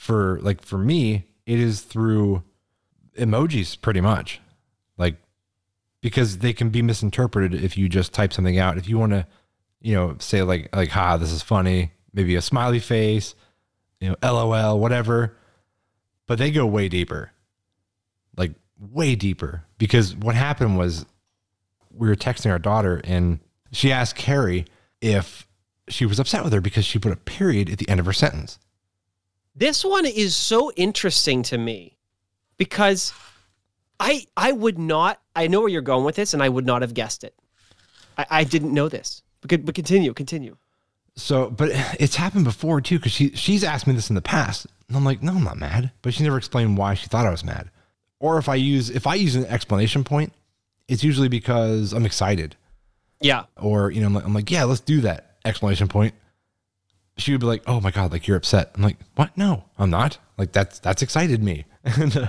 [0.00, 2.42] for like for me, it is through
[3.18, 4.40] emojis, pretty much,
[4.96, 5.16] like
[6.00, 8.78] because they can be misinterpreted if you just type something out.
[8.78, 9.26] If you want to,
[9.82, 13.34] you know, say like like, "Ha, this is funny," maybe a smiley face,
[14.00, 15.36] you know, LOL, whatever,
[16.26, 17.32] but they go way deeper,
[18.38, 21.04] like way deeper, because what happened was
[21.90, 23.38] we were texting our daughter and
[23.70, 24.64] she asked Carrie
[25.02, 25.46] if
[25.90, 28.14] she was upset with her because she put a period at the end of her
[28.14, 28.58] sentence.
[29.54, 31.96] This one is so interesting to me
[32.56, 33.12] because
[33.98, 36.82] I I would not I know where you're going with this and I would not
[36.82, 37.34] have guessed it.
[38.16, 39.22] I, I didn't know this.
[39.42, 40.56] But, but continue, continue.
[41.16, 44.66] So, but it's happened before too because she she's asked me this in the past,
[44.88, 47.30] and I'm like, no, I'm not mad, but she never explained why she thought I
[47.30, 47.70] was mad.
[48.20, 50.32] Or if I use if I use an explanation point,
[50.88, 52.54] it's usually because I'm excited,
[53.20, 53.44] Yeah.
[53.56, 56.14] or you know, I'm like, I'm like, yeah, let's do that explanation point.
[57.20, 58.72] She would be like, oh my god, like you're upset.
[58.74, 59.36] I'm like, what?
[59.36, 60.18] No, I'm not.
[60.38, 61.64] Like that's that's excited me.
[61.84, 62.28] and, uh,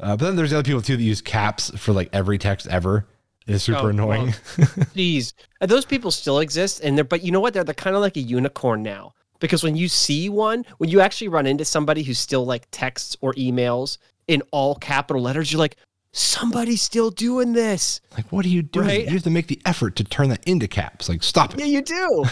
[0.00, 3.06] but then there's other people too that use caps for like every text ever.
[3.46, 4.28] It's super Oh, annoying.
[4.94, 5.32] Jeez.
[5.60, 7.54] And those people still exist and they're but you know what?
[7.54, 9.14] They're they're kind of like a unicorn now.
[9.40, 13.16] Because when you see one, when you actually run into somebody who still like texts
[13.20, 15.76] or emails in all capital letters, you're like,
[16.12, 18.00] somebody's still doing this.
[18.16, 18.86] like, what are you doing?
[18.86, 19.04] Right.
[19.04, 21.08] You have to make the effort to turn that into caps.
[21.08, 21.58] Like, stop it.
[21.60, 22.24] Yeah, you do.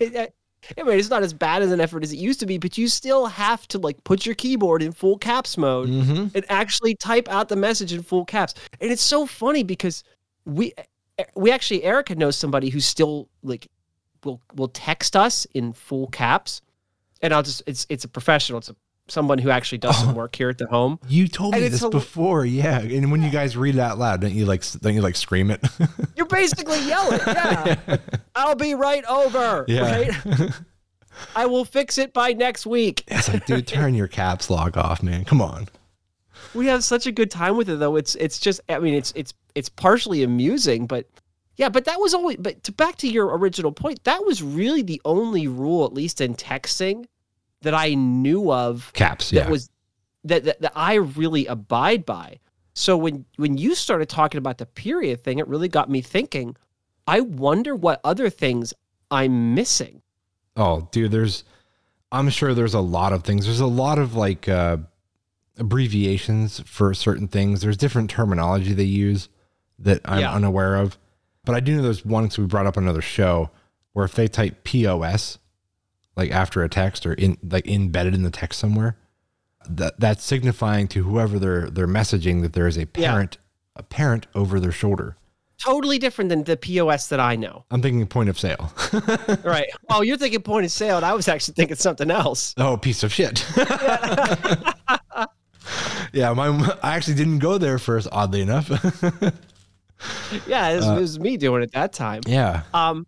[0.78, 2.76] I mean, it's not as bad as an effort as it used to be, but
[2.78, 6.26] you still have to like put your keyboard in full caps mode Mm-hmm.
[6.34, 8.54] and actually type out the message in full caps.
[8.80, 10.02] And it's so funny because
[10.44, 10.72] we
[11.34, 13.68] we actually Erica knows somebody who still like
[14.24, 16.60] will will text us in full caps.
[17.22, 18.58] And I'll just it's it's a professional.
[18.58, 18.76] It's a
[19.08, 20.14] someone who actually does some oh.
[20.14, 20.98] work here at the home.
[21.08, 22.80] You told And me this a- before, yeah.
[22.80, 25.50] And when you guys read it out loud, don't you like don't you like scream
[25.50, 25.64] it?
[26.16, 27.96] You're basically yelling, yeah.
[28.34, 29.64] I'll be right over.
[29.68, 29.82] Yeah.
[29.82, 30.50] Right?
[31.36, 33.04] I will fix it by next week.
[33.08, 35.24] it's like, dude, turn your caps lock off, man.
[35.24, 35.68] Come on.
[36.54, 39.12] we have such a good time with it though it's it's just i mean it's
[39.16, 41.08] it's it's partially amusing but
[41.56, 44.82] yeah but that was always but to back to your original point that was really
[44.82, 47.06] the only rule at least in texting
[47.66, 49.50] that i knew of Caps, that yeah.
[49.50, 49.68] was
[50.24, 52.38] that, that that i really abide by
[52.74, 56.56] so when when you started talking about the period thing it really got me thinking
[57.06, 58.72] i wonder what other things
[59.10, 60.02] i'm missing
[60.58, 61.44] Oh, dude, there's
[62.10, 63.44] I'm sure there's a lot of things.
[63.44, 64.78] There's a lot of like uh
[65.58, 67.60] abbreviations for certain things.
[67.60, 69.28] There's different terminology they use
[69.80, 70.32] that I'm Yeah.
[70.32, 70.98] unaware of.
[71.44, 73.50] But I do know there's one because we brought up another show
[73.92, 75.38] where if they type POS
[76.16, 78.96] like after a text or in like embedded in the text somewhere,
[79.68, 83.10] that that's signifying to whoever they're they're messaging that there is a Yeah.
[83.12, 83.38] parent
[83.74, 85.16] a parent over their shoulder.
[85.58, 88.72] totally different than the pos that i know I'm thinking point of sale.
[89.44, 92.76] right oh you're thinking point of sale and i was actually thinking something else Oh,
[92.76, 93.44] piece of shit.
[96.12, 96.48] yeah, my
[96.82, 98.68] I actually didn't go there first, oddly enough.
[100.46, 102.20] Yeah, it was, Uh, it was me doing it that time.
[102.26, 102.62] yeah.
[102.74, 103.06] Um,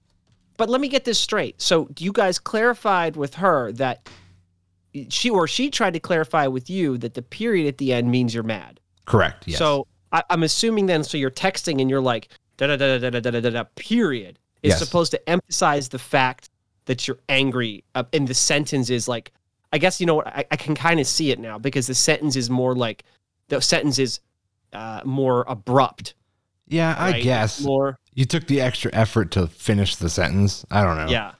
[0.59, 1.61] but let me get this straight.
[1.63, 4.07] So you guys clarified with her that
[5.09, 8.35] she or she tried to clarify with you that the period at the end means
[8.35, 8.81] you're mad.
[9.07, 9.47] Correct.
[9.49, 9.59] Yes.
[9.59, 13.11] So I, I'm assuming then, so you're texting and you're like da da da da
[13.11, 13.65] da da da da da.
[13.77, 14.79] Period is Yes.
[14.79, 16.51] supposed to emphasize the fact
[16.87, 19.31] that you're angry, uh, and the sentence is like,
[19.73, 21.95] I guess you know what I, I can kind of see it now because the
[21.95, 23.05] sentence is more like
[23.49, 24.21] the sentence is
[24.73, 26.15] uh, more abrupt.
[26.67, 27.23] yeah, I right?
[27.23, 27.99] guess more.
[28.19, 30.67] You took the extra effort to finish the sentence.
[30.73, 31.07] I don't know.
[31.07, 31.35] Yeah.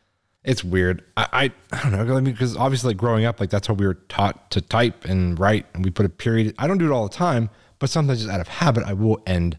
[0.45, 1.03] It's weird.
[1.17, 2.17] I I, I don't know.
[2.17, 5.05] I mean, because obviously, like growing up, like that's how we were taught to type
[5.05, 6.55] and write, and we put a period.
[6.57, 9.21] I don't do it all the time, but sometimes just out of habit, I will
[9.27, 9.59] end,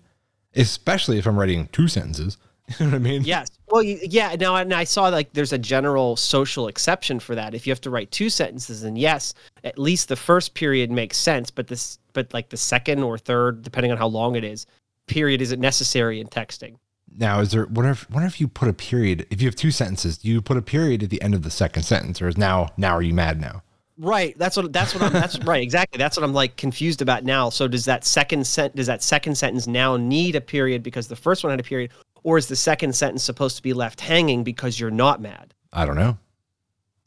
[0.56, 2.38] especially if I'm writing two sentences.
[2.78, 3.24] You know what I mean?
[3.24, 3.50] Yes.
[3.68, 4.36] Well, yeah.
[4.40, 7.56] Now, and I saw like there's a general social exception for that.
[7.56, 11.18] If you have to write two sentences, then yes, at least the first period makes
[11.18, 11.50] sense.
[11.50, 14.68] But this, but like the second or third, depending on how long it is,
[15.08, 16.76] period isn't necessary in texting.
[17.18, 19.28] Now, is there wonder if wonder if you put a period?
[19.30, 21.52] If you have two sentences, do you put a period at the end of the
[21.52, 23.64] second sentence, or is now now are you mad now?
[23.98, 24.38] Right.
[24.38, 24.72] That's what.
[24.72, 25.04] That's what.
[25.04, 25.62] I'm, that's right.
[25.62, 25.98] Exactly.
[25.98, 27.50] That's what I'm like confused about now.
[27.50, 31.16] So does that second sent does that second sentence now need a period because the
[31.16, 31.92] first one had a period,
[32.24, 35.54] or is the second sentence supposed to be left hanging because you're not mad?
[35.74, 36.18] I don't know.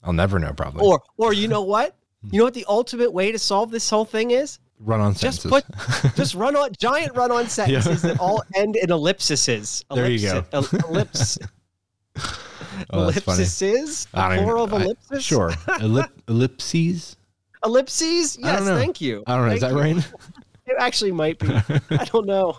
[0.05, 0.53] I'll never know.
[0.53, 0.87] Probably.
[0.87, 1.97] Or, or you know what?
[2.31, 4.61] You know what the ultimate way to solve this whole thing is?
[4.85, 5.51] Run on sentences.
[5.51, 5.67] Just
[6.03, 9.85] put just run on giant run on sentences that all end in ellipses.
[9.95, 10.45] There you go.
[10.89, 11.39] Ellipse.
[12.91, 14.07] Oh, ellipses.
[14.13, 15.51] The even- plural of I- Sure.
[15.51, 17.17] Ellip- ellipses.
[17.65, 18.37] Ellipses.
[18.39, 18.65] Yes.
[18.65, 19.23] Thank you.
[19.27, 19.55] I don't know.
[19.55, 19.79] Is that you.
[19.79, 19.97] right?
[20.67, 21.49] It actually might be.
[21.91, 22.59] I don't know.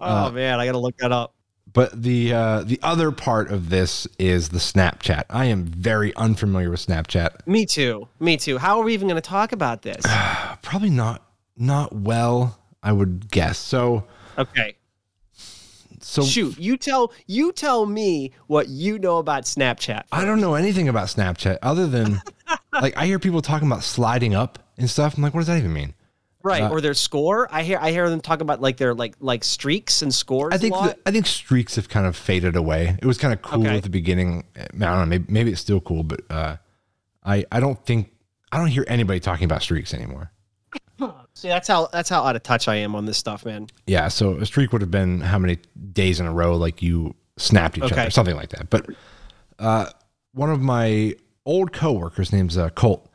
[0.00, 1.33] Oh Uh, man, I gotta look that up.
[1.74, 5.24] But the uh, the other part of this is the Snapchat.
[5.28, 7.46] I am very unfamiliar with Snapchat.
[7.46, 8.08] Me too.
[8.20, 8.58] Me too.
[8.58, 10.04] How are we even going to talk about this?
[10.62, 11.22] Probably not
[11.56, 12.58] not well.
[12.82, 13.58] I would guess.
[13.58, 14.04] So
[14.38, 14.76] Okay.
[16.00, 20.04] so Shoot, you tell you tell me what you know about Snapchat.
[20.12, 22.20] I don't know anything about Snapchat other than
[22.72, 25.16] like I hear people talking about sliding up and stuff.
[25.16, 25.94] I'm like, what does that even mean?
[26.44, 27.48] Right, Uh, or their score.
[27.50, 30.52] I hear I hear them talk about like their like like streaks and scores.
[30.52, 32.98] I think the, I think streaks have kind of faded away.
[33.00, 33.78] It was kind of cool Okay.
[33.78, 34.44] at the beginning.
[34.54, 35.06] I don't know.
[35.06, 36.56] Maybe, maybe it's still cool, but uh,
[37.24, 38.12] I I don't think
[38.52, 40.30] I don't hear anybody talking about streaks anymore.
[41.32, 43.66] See, that's how that's how out of touch I am on this stuff, man.
[43.86, 45.58] Yeah, so a streak would have been how many
[45.92, 48.02] days in a row like you snapped each Okay.
[48.02, 48.68] other, something like that.
[48.70, 48.86] But
[49.58, 49.86] uh,
[50.34, 51.14] one of my
[51.46, 53.10] old coworkers, name's uh, Colt,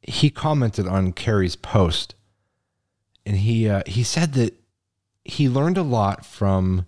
[0.00, 2.14] he commented on Carrie's post,
[3.28, 4.54] and he uh, he said that
[5.22, 6.86] he learned a lot from,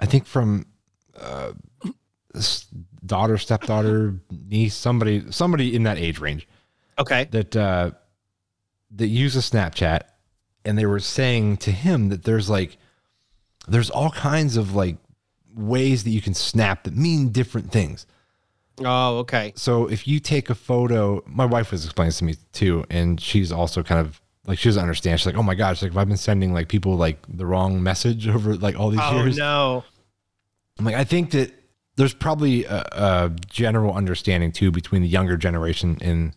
[0.00, 0.64] I think from
[1.20, 1.52] uh,
[3.04, 6.48] daughter, stepdaughter, niece, somebody somebody in that age range
[6.98, 7.24] Okay.
[7.30, 7.90] that uh,
[8.96, 10.00] that use a Snapchat,
[10.64, 12.78] and they were saying to him that there's like
[13.68, 14.96] there's all kinds of like
[15.54, 18.06] ways that you can snap that mean different things.
[18.82, 19.52] Oh, okay.
[19.56, 23.20] So if you take a photo, my wife was explaining this to me too, and
[23.20, 25.20] she's also kind of like she doesn't understand.
[25.20, 27.82] She's like, "Oh my gosh, like if I've been sending like people like the wrong
[27.82, 29.84] message over like all these Oh years." no.
[30.78, 31.52] I'm like, I think that
[31.96, 36.34] there's probably a, a general understanding too between the younger generation and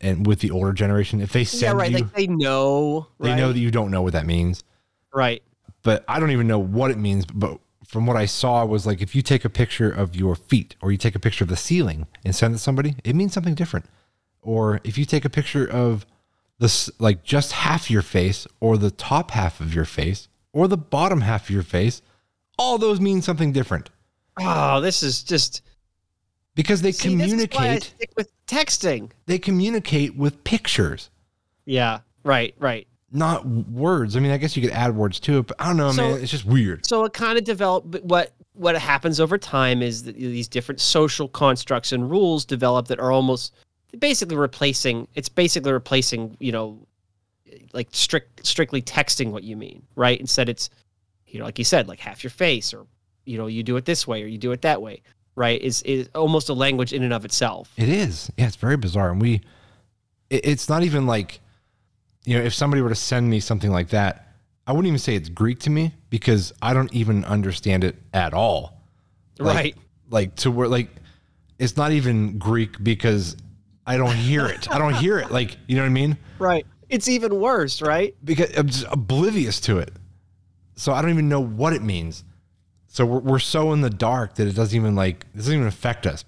[0.00, 1.20] and with the older generation.
[1.20, 1.90] If they send Yeah, send right.
[1.90, 3.08] you, Like they know.
[3.20, 4.64] they know that you don't know what that means.
[5.12, 5.42] Right.
[5.82, 7.26] But I don't even know what it means.
[7.26, 10.76] But from what I saw was like if you take a picture of your feet
[10.80, 13.34] or you take a picture of the ceiling and send it to somebody, it means
[13.34, 13.86] something different.
[14.40, 16.06] Or if you take a picture of
[16.58, 20.76] this like just half your face or the top half of your face or the
[20.76, 22.00] bottom half of your face,
[22.58, 23.90] all those mean something different
[24.38, 25.62] Oh, this is just
[26.56, 27.46] because they See, this is why I
[27.80, 29.10] communicate with texting.
[29.26, 31.10] they communicate with pictures
[31.66, 32.00] Yeah.
[32.24, 32.54] Right.
[32.58, 32.86] Right.
[33.12, 35.76] not words i mean i guess you could add words to it but i don't
[35.76, 37.90] know So- man it's just weird So it kind of developed.
[37.90, 42.86] but What what happens over time is that these different social constructs and rules develop
[42.88, 43.52] that are almost
[43.98, 45.08] basically replacing.
[45.14, 46.36] It's basically replacing.
[46.40, 46.86] You know,
[47.72, 50.18] like strict strictly texting what you mean, right?
[50.20, 50.70] Instead, it's
[51.26, 52.86] you know, like you said, like half your face, or
[53.24, 55.02] you know, you do it this way or you do it that way,
[55.36, 55.60] right?
[55.60, 57.70] Is is almost a language in and of itself.
[57.76, 59.40] it is yeah it's very bizarre and we
[60.30, 61.40] it, it's not even like
[62.24, 64.28] you know if somebody were to send me something like that
[64.66, 68.32] i wouldn't even say it's greek to me because i don't even understand it at
[68.32, 68.80] all
[69.38, 69.76] Like- Right.
[70.10, 70.88] like to where like
[71.58, 73.36] it's not even greek because
[73.86, 76.66] i don't hear it i don't hear it like you know what i mean Right.
[76.90, 78.14] It's even worse, right?
[78.24, 79.90] because I'm just oblivious to it.
[80.76, 82.22] So I don't even know what it means.
[82.88, 85.66] So we're, we're so in the dark that it doesn't even like it doesn't even
[85.66, 86.24] affect us.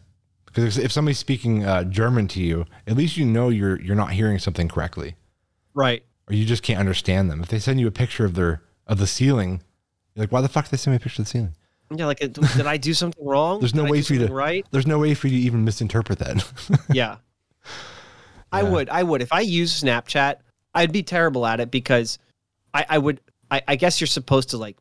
[0.46, 4.12] Because if somebody's speaking uh, German to you, at least you know you're you're not
[4.12, 5.14] hearing something correctly,
[5.74, 6.02] Right.
[6.28, 7.42] or you just can't understand them.
[7.42, 9.62] If they send you a picture of their of the ceiling,
[10.14, 11.54] you're like, why the fuck did they send me a picture of the ceiling?
[11.94, 13.60] Yeah, like, did I do something wrong?
[13.60, 14.66] There's no Did way for you to right.
[14.70, 16.44] There's no way for you to even misinterpret that.
[16.92, 17.16] Yeah.
[18.52, 18.88] I would.
[18.88, 19.22] I would.
[19.22, 20.36] If I use Snapchat,
[20.74, 22.18] I'd be terrible at it because
[22.72, 23.20] I, I would.
[23.50, 24.76] I, I guess you're supposed to like.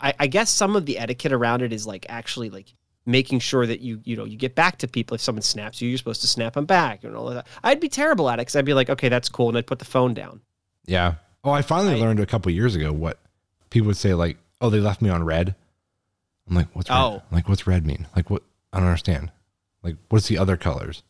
[0.00, 2.72] I, I guess some of the etiquette around it is like actually like
[3.06, 5.14] making sure that you you know you get back to people.
[5.14, 7.46] If someone snaps you, you're supposed to snap them back and all of that.
[7.62, 9.78] I'd be terrible at it because I'd be like, okay, that's cool, and I'd put
[9.78, 10.40] the phone down.
[10.86, 11.14] yeah.
[11.42, 12.00] Oh, I finally Right.
[12.02, 13.18] learned a couple years ago what
[13.70, 15.54] people would say like, oh, they left me on red.
[16.46, 16.96] I'm like, what's red?
[16.98, 17.22] Oh.
[17.32, 18.06] Like, what's red mean?
[18.14, 18.42] Like, what?
[18.74, 19.30] I don't understand.
[19.82, 21.02] Like, what's the other colors?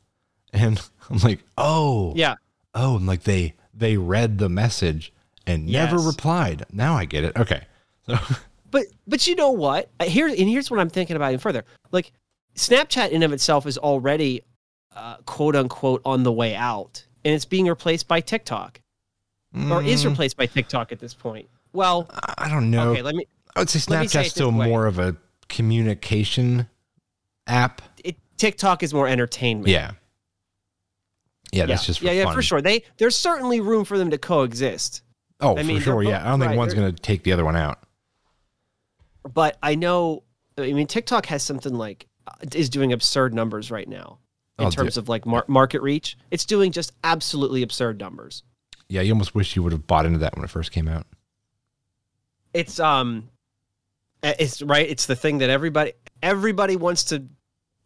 [0.52, 0.80] And
[1.10, 2.34] I'm like, oh, Yeah.
[2.74, 5.12] oh, and like they they read the message
[5.46, 6.06] and never Yes.
[6.06, 6.64] replied.
[6.72, 7.36] Now I get it.
[7.36, 7.62] Okay,
[8.06, 8.16] so
[8.70, 9.88] But but you know what?
[10.02, 11.64] Here and here's what I'm thinking about even further.
[11.90, 12.12] Like
[12.54, 14.42] Snapchat in of itself is already
[14.94, 18.80] uh, quote unquote on the way out, and it's being replaced by TikTok,
[19.70, 21.48] or is Mm, replaced by TikTok at this point.
[21.72, 22.90] Well, I don't know.
[22.90, 23.24] okay, let me.
[23.56, 25.16] I would say me say Snapchat's still more of a
[25.48, 26.68] communication
[27.46, 27.82] app.
[28.04, 29.68] It, TikTok is more entertainment.
[29.68, 29.92] Yeah.
[31.52, 32.34] Yeah, that's just for yeah, yeah, fun.
[32.34, 32.60] for sure.
[32.62, 35.02] They there's certainly room for them to coexist.
[35.40, 36.02] Oh, I for mean, sure.
[36.02, 37.78] yeah, I don't think right, one's going to take the other one out.
[39.34, 40.22] But I know.
[40.58, 42.06] I mean, TikTok has something like
[42.54, 44.18] is doing absurd numbers right now
[44.58, 45.02] in Oh, terms dude.
[45.04, 46.16] of like mar- market reach.
[46.30, 48.42] It's doing just absolutely absurd numbers.
[48.88, 51.06] Yeah, you almost wish you would have bought into that when it first came out.
[52.52, 53.28] it's um
[54.22, 55.92] it's right it's the thing that everybody
[56.22, 57.24] everybody wants to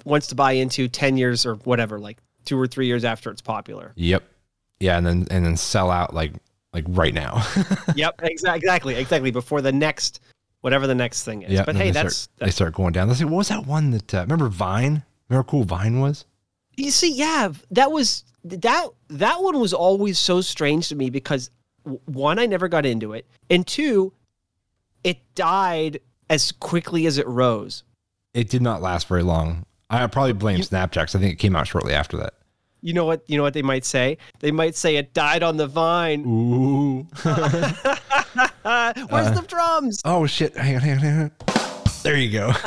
[0.05, 3.43] wants to buy into 10 years or whatever like two or three years after it's
[3.43, 4.23] popular Yep.
[4.81, 6.33] Yeah, and then and then sell out like
[6.73, 7.47] like right now.
[7.95, 10.21] yep exactly exactly exactly before the next
[10.61, 13.07] whatever the next thing is yeah, but hey that's, start, they start going down.
[13.09, 15.05] Let's see, what was that one that uh, remember Vine?
[15.29, 16.25] Remember how cool Vine was?
[16.77, 21.51] you see yeah that was that that one was always so strange to me because
[22.07, 24.13] one i never got into it and two
[25.05, 27.85] it died as quickly as it rose
[28.33, 29.65] It did not last very long.
[29.91, 32.35] I probably blame You- Snapchat 'cause I think it came out shortly after that.
[32.83, 35.57] you know what you know what they might say they might say it died on
[35.57, 37.07] the vine Ooh.
[37.25, 37.43] Where's
[39.33, 40.01] the drums?
[40.05, 40.57] oh shit!
[40.57, 41.31] Hang on, hang on, hang on.
[42.03, 42.53] There you go.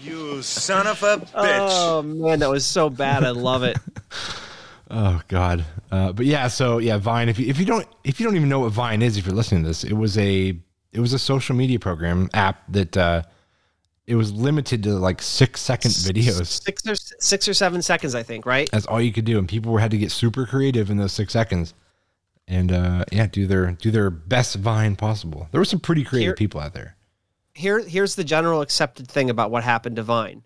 [0.00, 1.30] You son of a bitch.
[1.34, 3.24] Oh man, that was so bad.
[3.24, 3.76] I love it.
[4.90, 5.66] Oh God.
[5.92, 7.28] Uh, but yeah, so yeah, Vine.
[7.28, 9.34] If you if you don't if you don't even know what Vine is, if you're
[9.34, 10.58] listening to this, it was a
[10.98, 13.22] it was a social media program app that uh,
[14.08, 16.60] it was limited to like six second videos.
[16.64, 18.44] Six or six or seven seconds, I think.
[18.44, 18.68] Right?
[18.72, 21.12] That's all you could do, and people were had to get super creative in those
[21.12, 21.72] six seconds,
[22.48, 25.46] and uh, yeah, do their do their best Vine possible.
[25.52, 26.96] There were some pretty creative Here- people out there.
[27.54, 30.42] Here, here's the general accepted thing about what happened to Vine.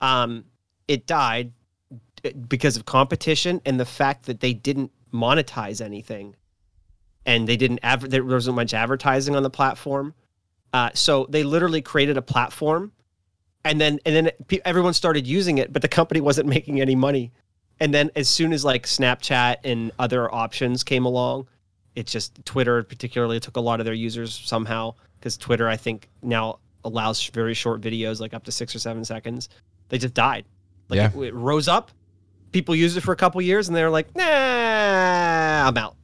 [0.00, 0.44] Um,
[0.86, 1.52] it died
[2.48, 6.34] because of competition and the fact that they didn't monetize anything,
[7.26, 7.80] and they didn't.
[7.82, 10.14] Adver- there wasn't much advertising on the platform.
[10.72, 12.92] Uh, so they literally created a platform,
[13.64, 14.30] and then and then
[14.64, 17.32] everyone started using it, but the company wasn't making any money.
[17.80, 21.46] And then as soon as like Snapchat and other options came along,
[21.94, 24.94] it just Twitter particularly took a lot of their users somehow.
[25.18, 29.04] because Twitter I think now allows very short videos, like up to six or seven
[29.04, 29.48] seconds.
[29.88, 30.44] They just died.
[30.88, 31.10] Like Yeah.
[31.14, 31.90] it, it rose up.
[32.52, 35.96] People used it for a couple years, and they're like, "Nah, I'm out."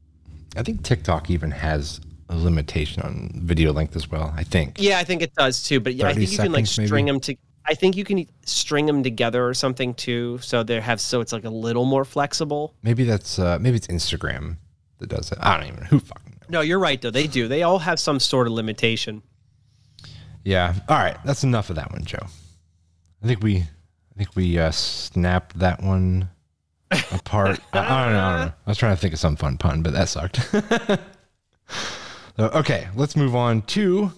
[0.56, 4.32] I think TikTok even has a limitation on video length as well.
[4.36, 4.76] I think.
[4.78, 5.80] Yeah, I think it does too.
[5.80, 7.12] But yeah, I 30 think you can like string maybe?
[7.12, 7.36] them to.
[7.64, 11.32] I think you can string them together or something too, so they have so it's
[11.32, 12.74] like a little more flexible.
[12.82, 14.56] Maybe that's uh, maybe it's Instagram
[14.98, 15.38] that does it.
[15.40, 16.50] I don't even who fucking knows.
[16.50, 17.10] No, you're right though.
[17.10, 17.48] They do.
[17.48, 19.22] They all have some sort of limitation.
[20.44, 20.74] Yeah.
[20.88, 21.16] All right.
[21.24, 22.26] That's enough of that one, Joe.
[23.22, 26.28] I think we I think we uh, snapped that one
[27.12, 27.60] apart.
[27.72, 28.20] I, I don't know.
[28.20, 28.52] I don't know.
[28.66, 30.36] I was trying to think of some fun pun, but that sucked.
[30.50, 30.98] so,
[32.38, 34.12] okay, let's move on to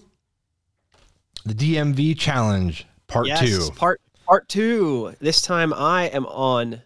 [1.45, 3.69] the DMV challenge part yes, two.
[3.75, 5.13] part part two.
[5.19, 6.81] This time I am on.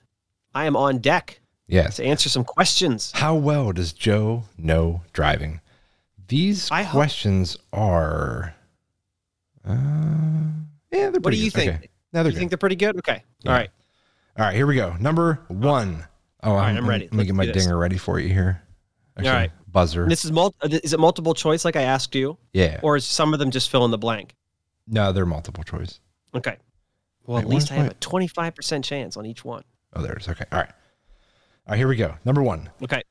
[0.56, 1.98] I am on deck Yes.
[1.98, 3.12] to answer some questions.
[3.14, 5.62] How well does Joe know driving?
[6.28, 8.56] These I hope- questions are.
[9.68, 9.76] Uh,
[10.92, 11.54] yeah, they're What do you good.
[11.54, 11.72] think?
[11.76, 11.90] Okay.
[12.12, 12.40] No, they're You good.
[12.40, 12.98] think they're pretty good?
[12.98, 13.24] Okay.
[13.42, 13.52] Yeah.
[13.52, 13.70] All right.
[14.40, 14.96] All right, here we go.
[15.02, 16.06] Number one.
[16.44, 17.04] Oh, right, I'm, I'm ready.
[17.06, 18.62] Let me get my dinger ready for you here.
[19.18, 19.52] Actually, right.
[19.70, 20.08] Buzzer.
[20.08, 22.80] This is mul- Is it multiple choice like I asked you, yeah.
[22.82, 24.36] or is some of them just fill in the blank?
[24.88, 26.00] no, they're multiple choice.
[26.34, 26.56] Okay.
[27.28, 29.64] Well, Wait, at least I have my- a twenty-five percent chance on each one.
[29.94, 30.30] Oh, there it is.
[30.30, 30.46] Okay.
[30.54, 30.70] All right.
[30.70, 32.16] All right, here we go.
[32.24, 32.70] Number one.
[32.82, 33.02] Okay.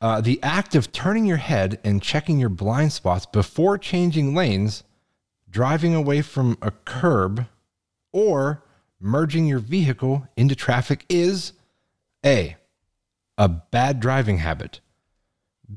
[0.00, 4.82] Uh, the act of turning your head and checking your blind spots before changing lanes,
[5.50, 7.46] driving away from a curb,
[8.12, 8.62] or
[9.00, 11.52] merging your vehicle into traffic is
[12.24, 12.56] A.
[13.38, 14.80] A bad driving habit.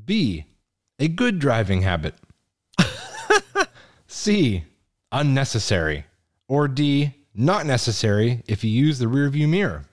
[0.04, 0.44] B.
[0.98, 2.14] A good driving habit.
[4.06, 4.64] C.
[5.10, 6.04] Unnecessary.
[6.48, 7.14] Or D.
[7.34, 9.84] Not necessary if you use the rearview mirror.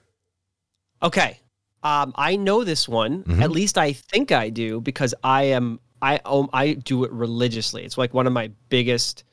[1.02, 1.38] Okay.
[1.82, 3.24] Um, I know this one.
[3.24, 3.42] Mhm.
[3.42, 7.84] At least I think I do because I am I um, I do it religiously.
[7.84, 9.24] It's like one of my biggest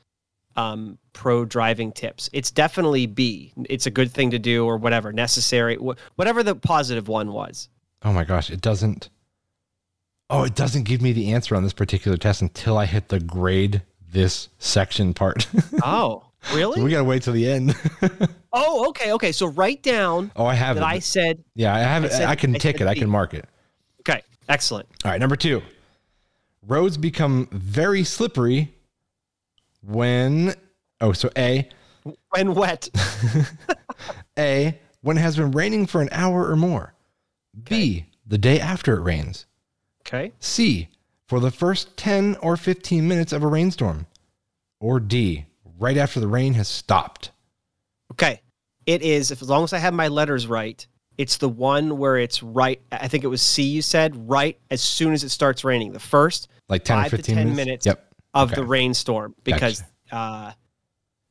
[0.56, 2.30] um, pro driving tips.
[2.32, 3.52] It's definitely B.
[3.68, 5.76] It's a good thing to do or whatever necessary.
[5.76, 7.68] wh- Whatever the positive one was.
[8.02, 9.10] Oh my gosh, it doesn't.
[10.30, 13.18] Oh, it doesn't give me the answer on this particular test until I hit the
[13.20, 13.82] grade
[14.12, 15.46] this section part.
[15.82, 16.82] Oh, so really?
[16.82, 17.74] we gotta wait till the end.
[18.52, 19.32] oh, okay, okay.
[19.32, 20.86] So write down oh, I have that it.
[20.86, 21.42] I said.
[21.54, 22.12] yeah, I have I it.
[22.12, 22.86] said- I can I tick it.
[22.86, 23.00] I B.
[23.00, 23.46] can mark it.
[24.00, 24.88] Okay, excellent.
[25.04, 25.60] All right, number two.
[26.66, 28.72] Roads become very slippery
[29.82, 30.54] when.
[31.00, 31.68] Oh, so A.
[32.30, 32.88] When wet.
[34.38, 34.78] A.
[35.02, 36.94] When it has been raining for an hour or more.
[37.64, 38.06] B.
[38.26, 39.46] The day after it rains.
[40.06, 40.32] Okay.
[40.40, 40.88] C.
[41.28, 44.06] For the first 10 or 15 minutes of a rainstorm.
[44.80, 45.46] Or D.
[45.78, 47.30] Right after the rain has stopped.
[48.12, 48.40] Okay.
[48.86, 50.84] It is, if, as long as I have my letters right,
[51.16, 52.80] it's the one where it's right.
[52.90, 55.92] I think it was C you said, right as soon as it starts raining.
[55.92, 57.56] The first Like 10 or Five to 15 10 minutes?
[57.56, 57.86] minutes.
[57.86, 58.06] Yep.
[58.34, 58.60] of Okay.
[58.60, 59.82] the rainstorm because
[60.12, 60.52] uh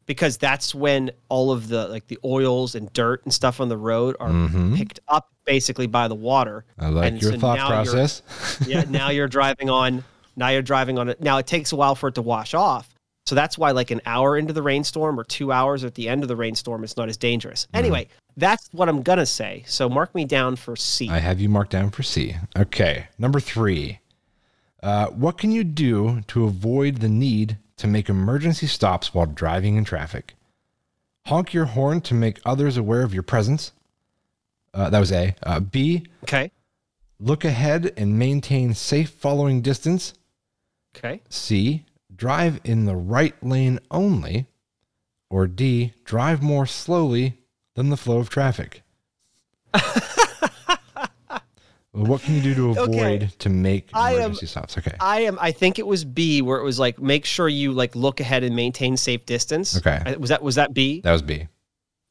[0.09, 3.77] because that's when all of the like the oils and dirt and stuff on the
[3.77, 4.75] road are Mhm.
[4.75, 6.65] picked up basically by the water.
[6.79, 8.23] I like And your so thought process.
[8.67, 10.03] yeah, now you're driving on
[10.35, 11.21] now you're driving on it.
[11.21, 12.89] Now it takes a while for it to wash off.
[13.27, 16.23] So that's why like an hour into the rainstorm or 2 hours at the end
[16.23, 17.67] of the rainstorm it's not as dangerous.
[17.67, 17.77] Mm-hmm.
[17.77, 19.63] Anyway, that's what I'm going to say.
[19.67, 21.07] So mark me down for C.
[21.07, 22.35] I have you marked down for C.
[22.57, 23.09] Okay.
[23.19, 23.99] Number three.
[24.81, 29.75] Uh, what can you do to avoid the need to make emergency stops while driving
[29.75, 30.35] in traffic?
[31.25, 33.71] Honk your horn to make others aware of your presence.
[34.73, 35.35] Uh, that was A.
[35.43, 36.05] Uh, B.
[36.23, 36.51] okay.
[37.19, 40.13] Look ahead and maintain safe following distance.
[40.95, 41.21] Okay.
[41.29, 41.85] C.
[42.15, 44.47] Drive in the right lane only.
[45.29, 45.93] Or D.
[46.05, 47.39] Drive more slowly
[47.75, 48.83] than the flow of traffic.
[51.93, 53.29] Well, what can you do to avoid Okay.
[53.39, 54.77] to make I am- emergency stops?
[54.77, 54.95] Okay.
[54.99, 55.37] I am.
[55.41, 58.43] I think it was B, where it was like make sure you like look ahead
[58.43, 59.77] and maintain safe distance.
[59.77, 59.99] Okay.
[60.05, 61.01] I- Was that was that B?
[61.01, 61.47] That was B.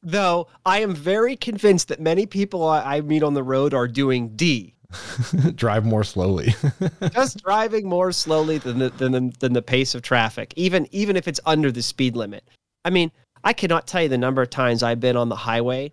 [0.01, 3.87] Though I am very convinced that many people I, I meet on the road are
[3.87, 4.75] doing D,
[5.55, 6.55] Drive more slowly.
[7.13, 11.15] just driving more slowly than the, than the than the pace of traffic, even even
[11.15, 12.43] if it's under the speed limit.
[12.85, 13.11] I mean,
[13.43, 15.91] I cannot tell you the number of times I've been on the highway,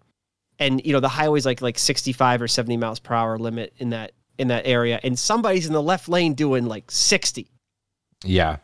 [0.58, 3.72] and you know the highway's like like sixty five or seventy miles per hour limit
[3.78, 7.48] in that in that area, and somebody's in the left lane doing like sixty.
[8.24, 8.56] yeah.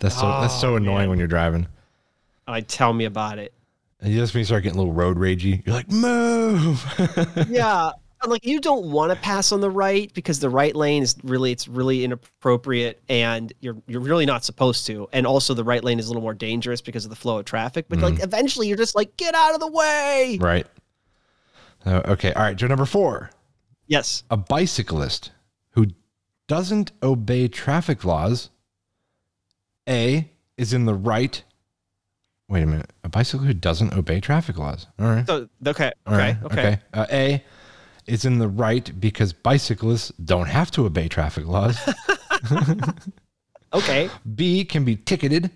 [0.00, 1.08] That's so that's so Oh, annoying man.
[1.10, 1.66] when you're driving.
[2.46, 3.54] Like, tell me about it.
[4.00, 6.84] And just when you start getting a little road ragey, you're like, move.
[7.48, 7.92] yeah
[8.30, 11.52] like you don't want to pass on the right because the right lane is really
[11.52, 15.98] it's really inappropriate and you're you're really not supposed to and also the right lane
[15.98, 18.76] is a little more dangerous because of the flow of traffic but like eventually you're
[18.76, 20.66] just like get out of the way right.
[21.84, 22.32] Uh, okay.
[22.34, 22.56] All right.
[22.56, 23.30] Joe number four.
[23.86, 25.32] yes A bicyclist
[25.70, 25.86] who
[26.46, 28.50] doesn't obey traffic laws
[29.88, 31.42] A is in the right.
[32.48, 32.90] Wait a minute.
[33.02, 34.86] A bicycle who doesn't obey traffic laws.
[34.98, 35.26] All right.
[35.26, 36.78] So okay, All okay, right, okay.
[36.92, 37.44] Uh, A
[38.06, 41.78] is in the right because bicyclists don't have to obey traffic laws.
[43.72, 44.10] Okay.
[44.34, 45.50] B can be ticketed.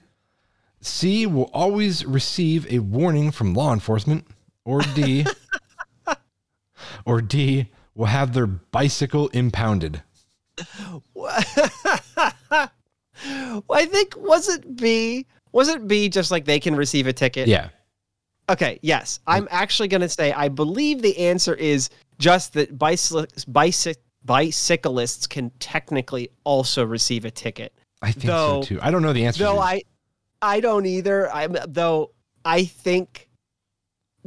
[0.81, 4.27] C will always receive a warning from law enforcement.
[4.65, 5.25] Or D,
[7.05, 10.03] or D will have their bicycle impounded.
[11.15, 11.33] Well,
[13.71, 15.25] I think was it B?
[15.53, 17.47] Was it B just like they can receive a ticket?
[17.47, 17.69] Yeah.
[18.49, 19.21] Okay, yes.
[19.27, 25.27] I'm actually going to say I believe the answer is just that bicyclists, bicyc- bicyclists
[25.27, 27.73] can technically also receive a ticket.
[28.03, 28.79] I think Though- so too.
[28.83, 29.45] I don't know the answer.
[29.45, 29.83] Though I
[30.43, 31.31] I don't either.
[31.33, 32.11] I'm though
[32.45, 33.29] I think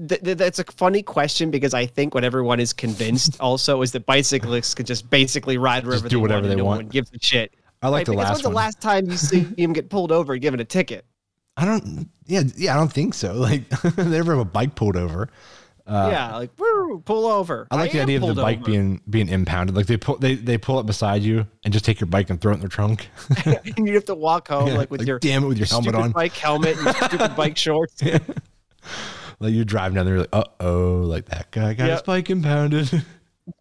[0.07, 3.91] th- th- that's a funny question because I think what everyone is convinced also is
[3.91, 6.77] that bicyclists can just basically ride wherever do they whatever want and they no want.
[6.83, 7.53] one gives a shit.
[7.81, 8.05] I like Right?
[8.07, 10.59] the because last when's the last time you see him get pulled over and given
[10.59, 11.05] a ticket?
[11.55, 12.09] I don't.
[12.25, 12.73] Yeah, yeah.
[12.73, 13.33] I don't think so.
[13.35, 15.29] Like they never have a bike pulled over.
[15.89, 17.67] Yeah, like woo, pull over.
[17.71, 18.65] Uh, I like the idea of the bike over.
[18.71, 19.75] being being impounded.
[19.75, 22.39] Like they pull they they pull up beside you and just take your bike and
[22.39, 23.09] throw it in their trunk.
[23.45, 25.67] and you have to walk home Yeah, like with like, your damn it with your
[25.67, 26.11] helmet on.
[26.11, 28.01] bike helmet, and stupid bike shorts.
[29.41, 32.89] Like you're driving down there, like, uh oh, like that guy got his bike impounded.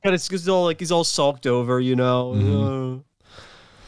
[0.04, 2.34] And it's, it's all like he's all sulked over, you know.
[2.36, 2.98] Mm-hmm.
[2.98, 3.38] Uh,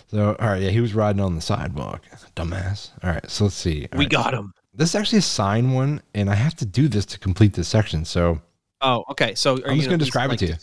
[0.06, 2.02] so all right, yeah, he was riding on the sidewalk,
[2.34, 2.92] dumbass.
[3.04, 3.86] All right, so let's see.
[3.92, 4.10] All we right.
[4.10, 4.54] got him.
[4.74, 7.68] This is actually a sign one, and I have to do this to complete this
[7.68, 8.04] section.
[8.04, 8.40] So
[8.80, 9.34] Oh, okay.
[9.34, 10.54] So are I'm you just gonna describe it to you.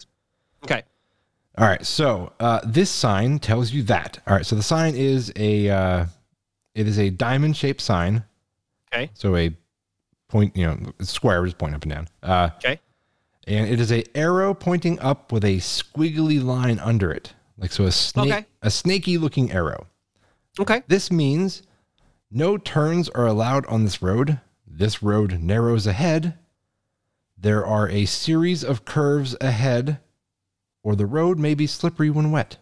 [0.64, 0.84] Okay.
[1.58, 4.20] All right, so uh, this sign tells you that.
[4.28, 6.06] All right, so the sign is a uh,
[6.76, 8.24] it is a diamond shaped sign.
[8.94, 9.10] Okay.
[9.16, 9.52] So a
[10.30, 12.08] point, you know, square, just point up and down.
[12.22, 12.80] Uh, Okay.
[13.48, 17.86] and it is a arrow pointing up with a squiggly line under it, like so
[17.86, 18.46] a snake, Okay.
[18.62, 19.88] a snaky looking arrow.
[20.60, 20.84] Okay.
[20.88, 21.64] This means
[22.32, 24.40] no turns are allowed on this road.
[24.66, 26.38] This road narrows ahead.
[27.38, 30.00] There are a series of curves ahead,
[30.84, 32.58] or the road may be slippery when wet.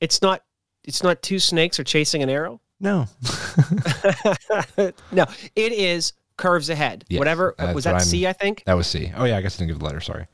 [0.00, 0.42] It's not.
[0.84, 2.60] It's not two snakes are chasing an arrow.
[2.80, 3.06] No.
[5.12, 5.24] no,
[5.56, 7.04] it is curves ahead.
[7.08, 8.26] Yes, Whatever was that I'm- C?
[8.26, 8.64] I think.
[8.66, 9.12] that was C.
[9.16, 10.00] Oh, yeah, I guess I didn't give the letter.
[10.00, 10.26] Sorry.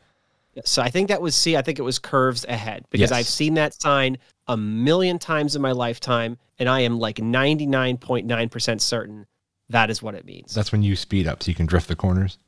[0.65, 1.57] So I think that was C.
[1.57, 3.13] I think it was curves ahead because Yes.
[3.13, 4.19] I've seen that sign
[4.51, 8.83] a million times in my lifetime, and I am like ninety nine point nine percent
[8.83, 9.27] certain
[9.69, 10.53] that is what it means.
[10.53, 12.39] That's when you speed up so you can drift the corners.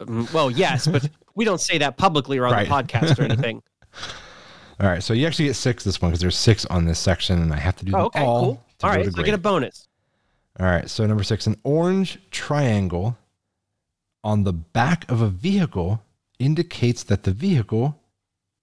[0.00, 2.68] Mm, well, yes, but we don't say that publicly or on Right.
[2.68, 3.62] the podcast or anything.
[4.80, 7.40] All right, so you actually get six this one because there's six on this section,
[7.42, 8.40] and I have to do Oh, okay, all.
[8.40, 8.64] cool.
[8.84, 9.88] All go so I get a bonus.
[10.60, 13.16] All right, so number six, an orange triangle
[14.22, 16.02] on the back of a vehicle
[16.38, 18.00] indicates that the vehicle,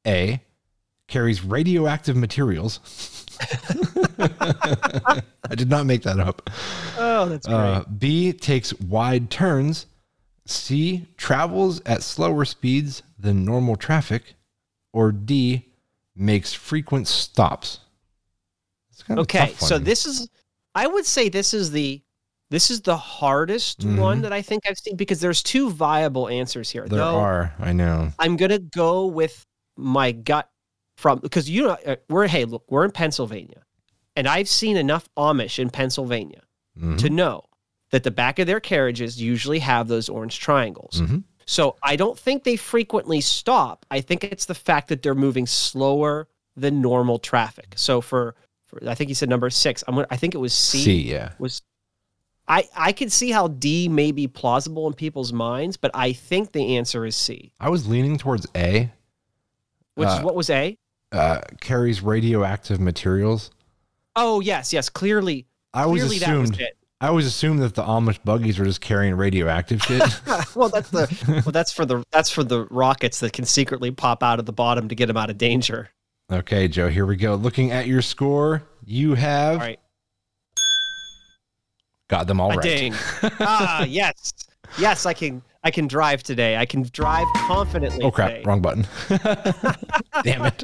[0.07, 0.41] A,
[1.07, 2.79] carries radioactive materials.
[4.19, 6.49] I did not make that up.
[6.97, 7.55] Oh, that's great.
[7.55, 9.85] Uh, B, takes wide turns.
[10.47, 14.35] C, travels at slower speeds than normal traffic.
[14.93, 15.65] Or D,
[16.15, 17.79] makes frequent stops.
[18.91, 20.29] It's kind of Okay, so this is
[20.73, 22.01] I would say this is the
[22.51, 23.97] this is the hardest Mhm.
[23.97, 26.87] one that I think I've seen because there's two viable answers here.
[26.87, 28.13] there Though are, I know.
[28.19, 29.45] I'm gonna go with
[29.75, 30.49] my gut
[30.95, 33.63] from because you know uh, we're hey look we're in Pennsylvania,
[34.15, 36.41] and I've seen enough Amish in Pennsylvania
[36.79, 36.97] Mhm.
[36.99, 37.43] to know
[37.91, 41.01] that the back of their carriages usually have those orange triangles.
[41.01, 41.23] Mhm.
[41.45, 43.85] So I don't think they frequently stop.
[43.91, 46.27] I think it's the fact that they're moving slower
[46.57, 47.73] than normal traffic.
[47.77, 48.35] So for,
[48.65, 49.83] for I think you said number six.
[49.87, 51.33] I'm gonna, I think it was C, C, yeah.
[51.39, 51.61] was.
[52.47, 56.51] I I could see how D may be plausible in people's minds, but I think
[56.51, 57.53] the answer is C.
[57.59, 58.91] I was leaning towards A.
[59.95, 60.77] Which Uh, what was A?
[61.11, 63.51] Uh, carries radioactive materials.
[64.15, 64.89] Oh yes, yes.
[64.89, 66.61] Clearly, I always clearly that was assumed.
[66.61, 66.77] it.
[67.01, 70.01] I always assumed that the Amish buggies were just carrying radioactive shit.
[70.55, 74.23] well, that's the well, that's for the that's for the rockets that can secretly pop
[74.23, 75.89] out of the bottom to get them out of danger.
[76.31, 76.89] okay, Joe.
[76.89, 77.35] Here we go.
[77.35, 79.79] Looking at your score, you have All right,
[82.09, 82.61] got them all right.
[82.61, 82.93] ding.
[83.39, 84.33] ah, yes,
[84.79, 85.05] yes.
[85.05, 86.57] I can I can drive today.
[86.57, 88.03] I can drive confidently.
[88.03, 88.29] Oh crap!
[88.29, 88.43] today.
[88.45, 88.85] Wrong button.
[90.23, 90.63] Damn it.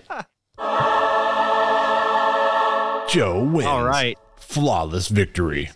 [3.10, 3.66] Joe wins.
[3.66, 4.16] All right.
[4.38, 5.72] Flawless victory.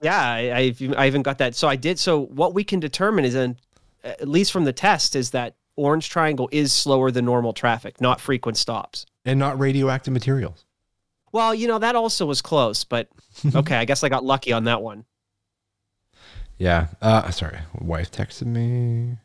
[0.00, 1.54] Yeah, I, I even got that.
[1.54, 1.98] So I did.
[1.98, 3.58] So what we can determine is, in,
[4.04, 8.22] at least from the test, is that orange triangle is slower than normal traffic, not
[8.22, 9.04] frequent stops.
[9.26, 10.64] And not radioactive materials.
[11.30, 13.08] Well, you know that also was close, but
[13.54, 13.76] okay.
[13.76, 15.04] I guess I got lucky on that one.
[16.62, 16.86] Yeah.
[17.00, 17.58] Uh sorry.
[17.80, 19.16] Wife texted me.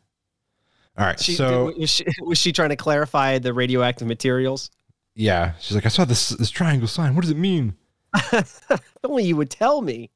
[0.97, 1.19] All right.
[1.19, 4.71] She, so was, she, was she trying to clarify the radioactive materials?
[5.13, 7.13] yeah, she's like, I saw this this triangle sign.
[7.13, 7.75] What does it mean?
[9.03, 10.09] Only you would tell me.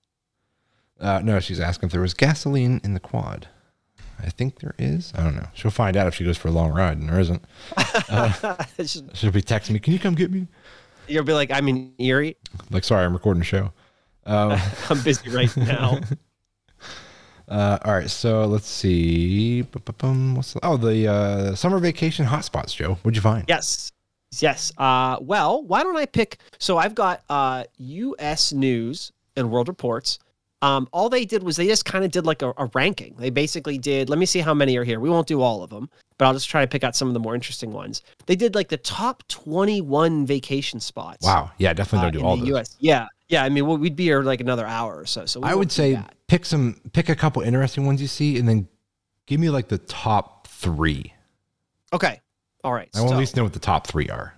[0.99, 3.47] Uh, no, she's asking if there was gasoline in the quad.
[4.19, 5.11] I think there is.
[5.15, 5.47] I don't know.
[5.53, 7.43] She'll find out if she goes for a long ride, and there isn't.
[8.77, 10.47] Just- She'll be texting me, "Can you come get me?"
[11.07, 12.37] You'll be like, I'm in Erie.
[12.71, 13.73] Like, sorry, I'm recording a show.
[14.25, 14.59] Um,
[14.89, 15.99] I'm busy right now.
[17.51, 19.61] Uh, all right, so let's see.
[19.61, 22.97] What's the, oh the uh, summer vacation hotspots, Joe?
[23.01, 23.45] What'd you find?
[23.47, 23.91] yes.
[24.39, 24.71] Yes.
[24.77, 26.37] Uh, well, why don't I pick?
[26.57, 28.53] So I've got uh, U.S.
[28.53, 30.19] News and World Reports.
[30.61, 33.15] Um, all they did was they just kind of did like a, a ranking.
[33.17, 34.09] They basically did.
[34.09, 34.99] Let me see how many are here.
[34.99, 37.13] We won't do all of them, but I'll just try to pick out some of
[37.13, 38.03] the more interesting ones.
[38.27, 41.25] They did like the top 21 vacation spots.
[41.25, 42.49] Wow, yeah, definitely uh, don't do in all the those.
[42.49, 42.77] U.S.
[42.79, 43.43] Yeah, yeah.
[43.43, 45.25] I mean, well, we'd be here like another hour or so.
[45.25, 46.13] So I would say that.
[46.31, 48.65] Pick some, pick a couple interesting ones you see, and then
[49.27, 51.13] give me like the top three.
[51.93, 52.21] okay.
[52.63, 52.87] All right.
[52.95, 54.33] I want to so- at least know what the top three are.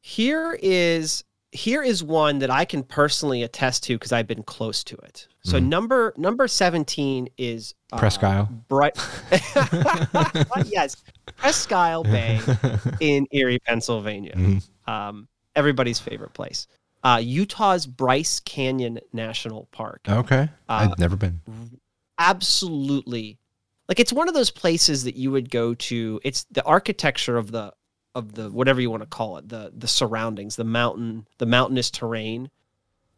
[0.00, 1.24] here is
[1.54, 5.28] here is one that I can personally attest to because I've been close to it.
[5.44, 5.66] So Mhm.
[5.68, 8.48] number number seventeen is uh, Presque Isle?
[8.68, 8.96] Bright.
[10.66, 10.96] yes,
[11.36, 12.40] Presque Isle Bay
[13.00, 14.34] in Erie, Pennsylvania.
[14.34, 14.62] Mhm.
[14.88, 16.66] Um, everybody's favorite place.
[17.04, 20.02] Uh, Utah's Bryce Canyon National Park.
[20.08, 21.40] Okay, Uh, I've never been.
[22.18, 23.38] absolutely.
[23.88, 27.50] Like it's one of those places that you would go to it's the architecture of
[27.50, 27.74] the
[28.14, 31.90] of the whatever you want to call it the the surroundings the mountain the mountainous
[31.90, 32.50] terrain.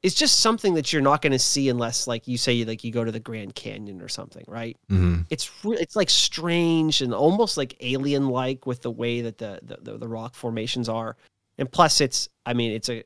[0.03, 2.93] It's just something that you're not going to see unless like you say like you
[2.93, 4.76] go to the grand canyon or something right?
[4.89, 9.39] Hmm it's re- it's like strange and almost like alien like with the way that
[9.39, 11.16] the, the the the rock formations are.
[11.59, 13.05] And plus it's i mean it's a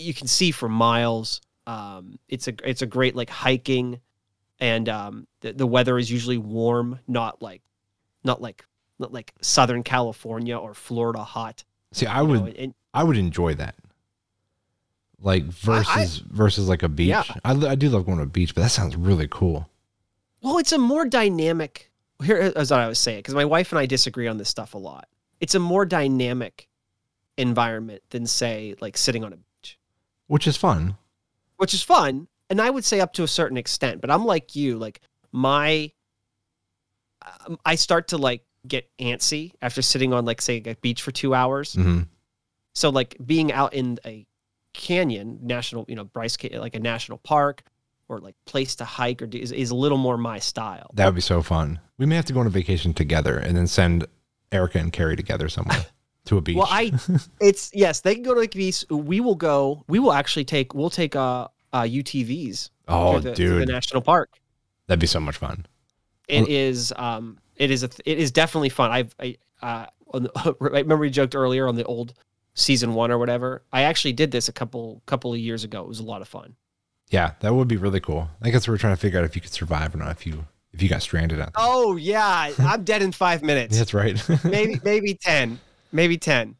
[0.00, 4.00] you can see for miles um it's a it's a great like hiking
[4.58, 7.62] and um the, the weather is usually warm not like
[8.24, 8.64] not like
[8.98, 13.54] not like southern california or florida hot See, I would, know, and, I would enjoy
[13.54, 13.74] that.
[15.20, 17.08] Like versus versus like a beach.
[17.08, 17.24] Yeah.
[17.44, 19.68] I, I do love going to a beach, but that sounds really cool.
[20.40, 21.90] well it's a more dynamic
[22.22, 24.74] here is what i was saying because my wife and i disagree on this stuff
[24.74, 25.08] a lot
[25.40, 26.68] it's a more dynamic
[27.36, 29.44] environment than say like sitting on a beach
[30.30, 30.96] Which is fun.
[31.56, 34.54] which is fun and i would say up to a certain extent but i'm like
[34.56, 35.00] you like
[35.32, 35.90] my
[37.46, 41.10] um, i start to like get antsy after sitting on like say a beach for
[41.10, 42.02] two hours hmm
[42.74, 44.24] so like being out in a
[44.72, 47.62] canyon national you know bryce like a national park
[48.08, 51.06] or like place to hike or do, is, is a little more my style That
[51.06, 51.80] would be so fun.
[51.98, 54.06] We may have to go on a vacation together and then send
[54.52, 55.84] Erica and Carrie together somewhere
[56.26, 56.56] to a beach.
[56.56, 56.92] Well, I
[57.40, 58.84] it's yes, they can go to the beach.
[58.90, 59.84] We will go.
[59.88, 60.74] We will actually take.
[60.74, 62.70] We'll take uh, uh UTVs.
[62.88, 64.30] oh, to the, to the national park.
[64.86, 65.66] that'd be so much fun.
[66.28, 68.90] It is um it is a it is definitely fun.
[68.90, 72.14] I've I uh on the, remember we joked earlier on the old
[72.54, 73.62] season one or whatever.
[73.72, 75.82] I actually did this a couple couple of years ago.
[75.82, 76.54] It was a lot of fun.
[77.10, 78.28] Yeah, that would be really cool.
[78.40, 80.26] I guess we are trying to figure out if you could survive or not if
[80.26, 81.64] you if you got stranded out there.
[81.66, 83.76] Oh yeah, I'm dead in five minutes.
[83.78, 84.22] That's right.
[84.44, 85.58] maybe maybe ten,
[85.92, 86.56] maybe ten.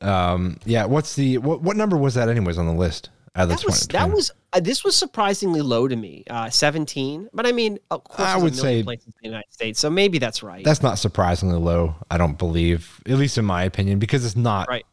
[0.00, 0.84] um, yeah.
[0.84, 1.62] What's the what?
[1.62, 3.10] What number was that, anyways, on the list?
[3.34, 6.24] Out of the That was that was uh, this was surprisingly low to me.
[6.30, 9.12] Uh, Seventeen, but I mean, of course, I there's a would million say- places in
[9.22, 10.64] the United States, so maybe that's right.
[10.64, 11.94] That's not surprisingly low.
[12.10, 14.68] I don't believe, at least in my opinion, because it's not.
[14.68, 14.84] Right.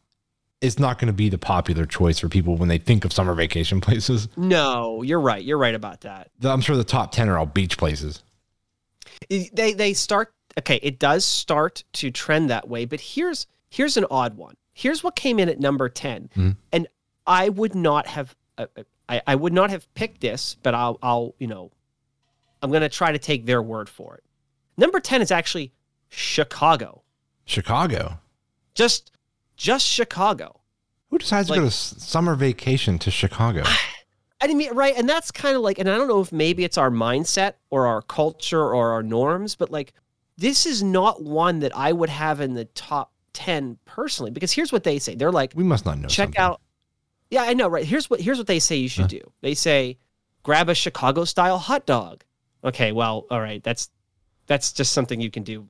[0.62, 3.36] It's not going to be the popular choice for people when they think of summer
[3.36, 4.28] vacation places.
[4.36, 5.44] No, you're right.
[5.44, 6.30] You're right about that.
[6.40, 8.24] The- I'm sure the top ten are all beach places.
[9.30, 14.06] They they start okay, it does start to trend that way, but here's here's an
[14.10, 14.56] odd one.
[14.74, 16.30] Here's what came in at number 10.
[16.36, 16.58] Mhm.
[16.72, 16.88] And
[17.26, 20.98] I would not have uh, uh, I, I would not have picked this, but I'll
[21.02, 21.72] I'll, you know,
[22.62, 24.24] I'm going to try to take their word for it.
[24.78, 25.72] Number 10 is actually
[26.10, 27.04] Chicago.
[27.46, 28.20] Chicago.
[28.74, 29.12] Just
[29.56, 30.62] just Chicago.
[31.10, 33.64] Who decides to go to summer vacation to Chicago?
[34.42, 36.78] I mean, right, and that's kind of like, and I don't know if maybe it's
[36.78, 39.94] our mindset or our culture or our norms, but like,
[40.38, 44.32] this is not one that I would have in the top ten personally.
[44.32, 46.08] Because here's what they say: they're like, We must not know.
[46.08, 46.42] check something.
[46.42, 46.62] out.
[47.32, 47.86] Yeah, I know, right?
[47.86, 49.08] Here's what here's what they say you should Huh.
[49.20, 49.32] do.
[49.42, 49.98] They say,
[50.44, 52.24] grab a Chicago style hot dog.
[52.64, 53.90] Okay, well, all right, that's
[54.48, 55.68] that's just something you can do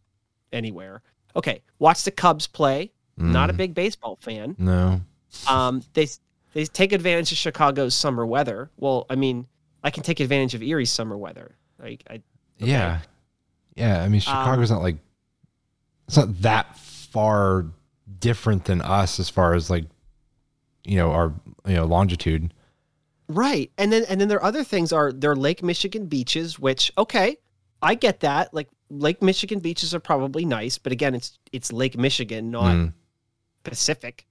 [0.51, 1.01] anywhere.
[1.35, 2.91] Okay, watch the Cubs play.
[3.17, 4.99] Not a Mm, big baseball fan No.
[5.47, 6.07] um, they
[6.53, 8.69] they take advantage of Chicago's summer weather.
[8.77, 9.47] Well, I mean,
[9.83, 11.55] I can take advantage of Erie's summer weather.
[11.79, 12.15] Like, I,
[12.61, 12.71] Okay.
[12.71, 12.99] Yeah.
[13.75, 14.01] Yeah.
[14.01, 14.97] I mean, Um, Chicago's not like,
[16.07, 17.65] it's not that far
[18.19, 19.85] different than us as far as like,
[20.83, 21.33] you know, our,
[21.67, 22.53] you know, longitude.
[23.27, 26.59] right, and then and then there are other things are there are Lake Michigan beaches,
[26.59, 27.37] which okay,
[27.81, 28.53] I get that.
[28.53, 32.93] Like Lake Michigan beaches are probably nice, but again, it's it's Lake Michigan, not Mm.
[33.63, 34.27] Pacific.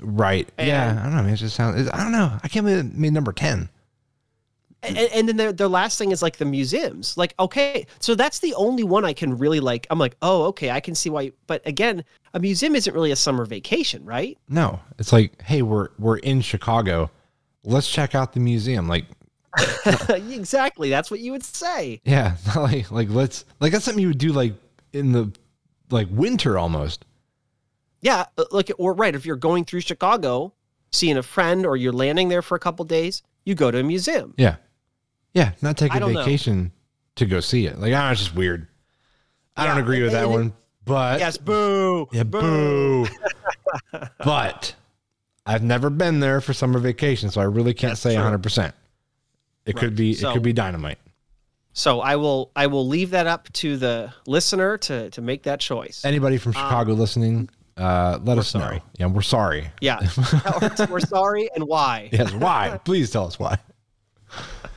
[0.00, 0.48] Right.
[0.56, 1.02] yeah.
[1.04, 1.32] I don't know.
[1.32, 1.88] It just sounds.
[1.88, 2.38] I don't know.
[2.40, 3.68] I can't believe it made number ten.
[4.82, 8.38] And, and then the, the last thing is like the museums like okay so that's
[8.38, 11.32] the only one i can really like i'm like oh okay i can see why
[11.48, 12.04] but again
[12.34, 16.42] a museum isn't really a summer vacation right No, it's like, hey, we're we're in
[16.42, 17.10] Chicago.
[17.64, 18.86] Let's check out the museum.
[18.86, 19.06] Like,
[20.08, 24.18] exactly that's what you would say yeah, like like let's like that's something you would
[24.18, 24.54] do like
[24.92, 25.32] in the
[25.90, 27.04] like winter almost.
[28.02, 30.52] yeah uh, like or right if you're going through chicago
[30.92, 33.82] seeing a friend or you're landing there for a couple days you go to a
[33.82, 34.56] museum Yeah,
[35.34, 35.52] yeah.
[35.62, 36.20] Not take a don't know.
[36.20, 36.72] vacation
[37.16, 37.78] to go see it.
[37.78, 38.66] Like, ah, it's just weird.
[39.56, 40.52] I don't agree with that it- one.
[40.84, 43.06] But yes boo yeah, boo.
[44.24, 44.74] but
[45.44, 48.16] I've never been there for summer vacation, so I really can't That's say true.
[48.22, 48.42] 100.
[48.42, 48.74] percent
[49.66, 50.96] It could be So- it could be dynamite.
[51.74, 55.60] so i will i will leave that up to the listener to to make that
[55.60, 58.76] choice Anybody from Chicago listening, uh, let us Um, sorry.
[58.76, 58.82] know.
[58.98, 59.70] Yeah, we're sorry.
[59.82, 60.00] yeah
[60.88, 62.80] we're sorry and why Yes, why?
[62.84, 63.58] Please tell us why.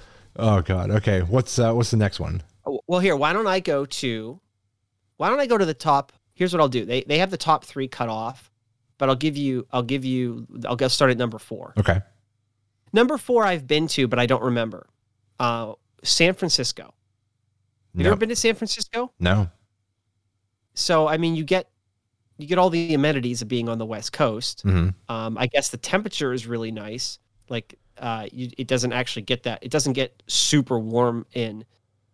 [0.42, 0.90] Oh God.
[0.92, 1.22] Okay.
[1.22, 2.42] What's uh, what's the next one?
[2.88, 4.40] Well, here, why don't I go to,
[5.18, 6.12] why don't I go to the top?
[6.34, 6.84] Here's what I'll do.
[6.86, 8.52] They they have the top three cut off,
[8.98, 11.74] but I'll give you, I'll give you, I'll go start at number four.
[11.78, 12.00] Okay.
[12.94, 14.88] Number four, I've been to, but I don't remember.
[15.40, 15.74] Uh,
[16.04, 16.84] San Francisco.
[16.84, 16.94] Have
[17.96, 18.10] you No.
[18.12, 19.12] ever been to San Francisco?
[19.20, 19.50] no.
[20.74, 21.70] So, I mean, you get,
[22.38, 24.62] you get all the amenities of being on the West Coast.
[24.62, 27.20] hmm Um, I guess the temperature is really nice.
[27.50, 29.60] Like, uh, you, it doesn't actually get that.
[29.62, 31.66] It doesn't get super warm in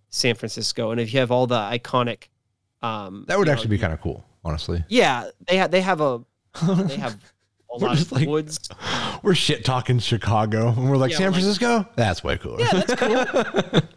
[0.10, 0.92] San Francisco.
[0.92, 2.28] And if you have all the iconic,
[2.82, 4.84] um, That would you know, actually be kind of cool, honestly.
[4.90, 5.72] Yeah, they have.
[5.72, 6.22] They have a.
[6.88, 7.18] They have
[7.74, 8.60] a lot of like- woods.
[9.24, 11.88] We're shit talking Chicago, and we're like Yeah, San like- Francisco.
[11.96, 12.60] That's way cooler.
[12.62, 13.82] Yeah, that's cool.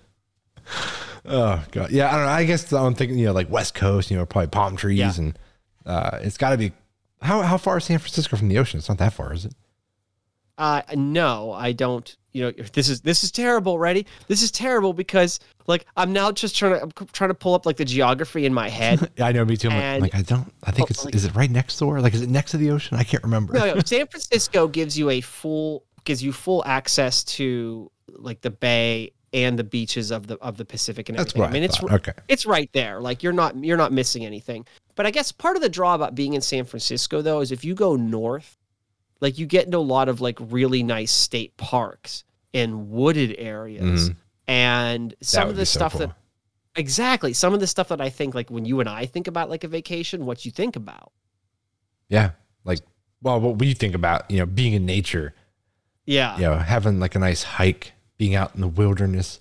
[1.26, 1.90] Oh God.
[1.90, 2.08] Yeah.
[2.08, 2.32] I don't know.
[2.32, 4.10] I guess I'm thinking, you know, like West Coast.
[4.10, 5.12] You know, probably palm trees, Yeah.
[5.18, 5.38] and
[5.86, 6.72] uh, it's got to be.
[7.20, 8.78] How how far is San Francisco from the ocean?
[8.78, 9.52] It's not that far, is it?
[10.60, 12.16] Uh, no, I don't.
[12.32, 13.76] You know, this is this is terrible.
[13.78, 14.06] Ready?
[14.28, 17.66] This is terrible because like I'm now just trying to I'm trying to pull up
[17.66, 19.10] like the geography in my head.
[19.16, 19.44] Yeah, I know.
[19.44, 19.68] Me too.
[19.68, 20.52] I'm like- And- like, I don't.
[20.62, 21.04] I think Oh, it's.
[21.04, 22.00] like- is it right next door?
[22.00, 22.96] Like, is it next to the ocean?
[22.96, 23.54] I can't remember.
[23.54, 28.50] no, no, San Francisco gives you a full gives you full access to like the
[28.50, 31.40] bay and the beaches of the of the Pacific and That's everything.
[31.42, 31.92] what I mean, it's thought.
[31.92, 32.12] okay.
[32.28, 33.00] it's right there.
[33.00, 34.66] Like you're not you're not missing anything.
[34.94, 37.64] But I guess part of the draw about being in San Francisco though is if
[37.64, 38.56] you go north,
[39.20, 44.10] like you get into a lot of like really nice state parks and wooded areas.
[44.10, 44.16] Mhm.
[44.48, 46.00] And some of the so stuff cool.
[46.00, 46.16] that
[46.76, 49.50] exactly some of the stuff that I think like when you and I think about
[49.50, 51.12] like a vacation, what you think about.
[52.08, 52.30] Yeah.
[52.64, 52.80] Like,
[53.22, 55.34] well, what we think about, you know, being in nature,
[56.06, 56.34] Yeah.
[56.36, 59.40] you know, having like a nice hike, being out in the wilderness.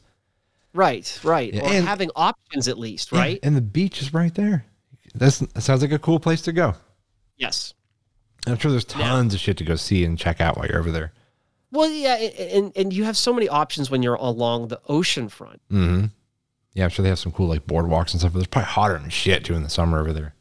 [0.73, 1.51] Right, right.
[1.53, 3.39] Yeah, or and- having options at least, right?
[3.41, 4.65] and the beach is right there.
[5.15, 6.75] That's, that sounds like a cool place to go.
[7.37, 7.73] yes.
[8.51, 10.91] I'm sure there's tons of shit to go see and check out while you're over
[10.91, 11.11] there.
[11.71, 15.61] Well, yeah, and and you have so many options when you're along the ocean front.
[15.69, 16.05] hmm
[16.73, 18.33] Yeah, I'm sure they have some cool like boardwalks and stuff.
[18.33, 20.33] But it's probably hotter than shit too in the summer over there.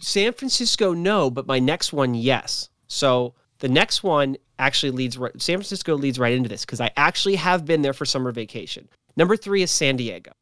[0.00, 2.68] San Francisco, no, but my next one, yes.
[2.86, 5.32] So the next one actually leads right.
[5.40, 8.88] San Francisco leads right into this because I actually have been there for summer vacation.
[9.16, 10.30] Number three is San Diego.
[10.32, 10.34] Oh,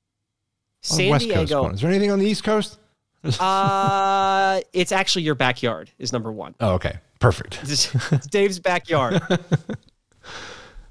[0.83, 1.63] San West Coast Diego.
[1.63, 1.75] one.
[1.75, 2.79] Is there anything on the East Coast?
[3.41, 6.55] uh, it's actually your backyard is number one.
[6.61, 7.61] Oh, okay, perfect.
[7.63, 9.21] It's it's Dave's backyard.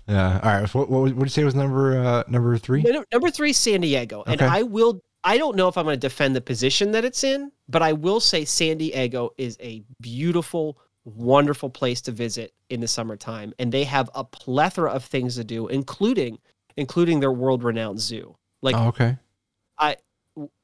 [0.07, 0.39] Yeah.
[0.43, 0.73] All right.
[0.73, 2.81] What what, what did you say was number uh, number three?
[2.81, 5.01] No, no, Number three, San Diego, and I will.
[5.23, 7.93] I don't know if I'm going to defend the position that it's in, but I
[7.93, 13.71] will say San Diego is a beautiful, wonderful place to visit in the summertime, and
[13.71, 16.39] they have a plethora of things to do, including
[16.75, 18.35] including their world-renowned zoo.
[18.61, 19.17] Like oh, okay.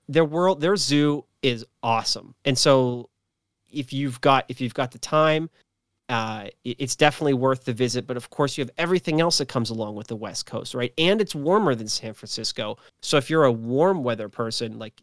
[0.09, 3.09] their world, their zoo is awesome, and so
[3.71, 5.49] if you've got if you've got the time.
[6.09, 9.71] Uh, it's definitely worth the visit, but of course you have everything else that comes
[9.71, 10.93] along with the West Coast, right?
[10.97, 15.01] And it's warmer than San Francisco, so if you're a warm weather person, like,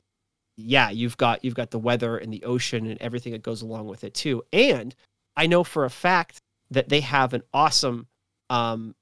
[0.56, 3.86] yeah, you've got you've got the weather and the ocean and everything that goes along
[3.86, 4.42] with it too.
[4.50, 4.94] And
[5.36, 6.38] I know for a fact
[6.70, 8.06] that they have an awesome,
[8.48, 8.94] um,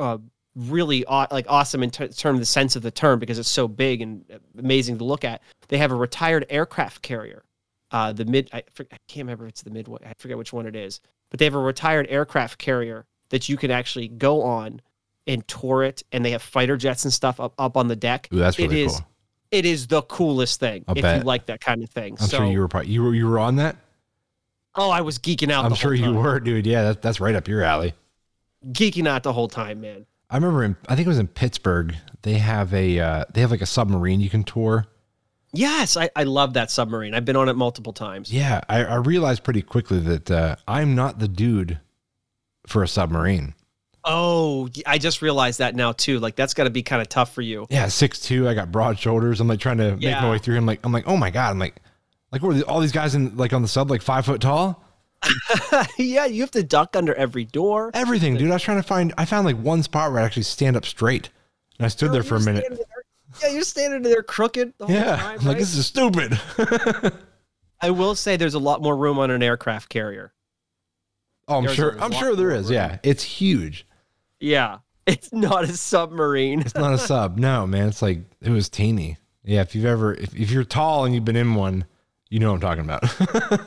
[0.00, 0.18] uh,
[0.56, 3.66] really like awesome in ter- term of the sense of the term because it's so
[3.68, 4.24] big and
[4.58, 5.42] amazing to look at.
[5.68, 7.42] They have a retired aircraft carrier,
[7.90, 8.48] uh, the mid.
[8.52, 11.00] I, for- I can't remember if it's the midway I forget which one it is,
[11.30, 14.80] but they have a retired aircraft carrier that you can actually go on
[15.26, 18.28] and tour it, and they have fighter jets and stuff up, up on the deck.
[18.32, 19.06] Ooh, that's It really is- cool.
[19.50, 21.18] It is the coolest thing I'll if bet.
[21.18, 22.16] you like that kind of thing.
[22.20, 23.76] I'm so, sure you were probably you were you were on that.
[24.74, 25.64] oh, I was geeking out.
[25.64, 26.66] I'm sure you were, dude.
[26.66, 27.94] Yeah, that, that's right up your alley.
[28.72, 30.06] geeking out the whole time, man.
[30.34, 31.94] I remember in I think it was in Pittsburgh.
[32.22, 34.84] They have a uh, they have like a submarine you can tour.
[35.52, 37.14] Yes, I, I love that submarine.
[37.14, 38.32] I've been on it multiple times.
[38.32, 41.78] Yeah, I, I realized pretty quickly that uh, I'm not the dude
[42.66, 43.54] for a submarine.
[44.02, 46.18] Oh, I just realized that now too.
[46.18, 47.68] Like that's got to be kind of tough for you.
[47.70, 48.48] Yeah, six two.
[48.48, 49.40] I got broad shoulders.
[49.40, 50.56] I'm like trying to make my way through.
[50.56, 51.50] I'm like, I'm like, oh my god.
[51.52, 51.76] I'm like,
[52.32, 54.40] like what are the- all these guys in like on the sub like five foot
[54.40, 54.83] tall?
[55.98, 57.90] yeah, you have to duck under every door.
[57.94, 58.50] Everything, dude.
[58.50, 59.12] I was trying to find.
[59.18, 61.30] I found like one spot where I actually stand up straight,
[61.78, 62.64] and I stood there for a minute.
[62.68, 62.78] there-
[63.42, 65.38] Yeah, you're standing there crooked the whole Yeah, time.
[65.40, 65.58] I'm like right?
[65.58, 66.38] this is stupid.
[67.80, 70.32] I will say there's a lot more room on an aircraft carrier.
[71.48, 71.90] oh, I'm There's sure.
[71.90, 72.64] a I'm sure there more is.
[72.66, 72.74] room.
[72.74, 73.86] Yeah, it's huge.
[74.40, 76.60] Yeah, it's not a submarine.
[76.60, 77.38] It's not a sub.
[77.38, 77.88] No, man.
[77.88, 79.18] It's like it was teeny.
[79.42, 81.84] Yeah, if you've ever, if, if you're tall and you've been in one,
[82.30, 83.60] you know what I'm talking about.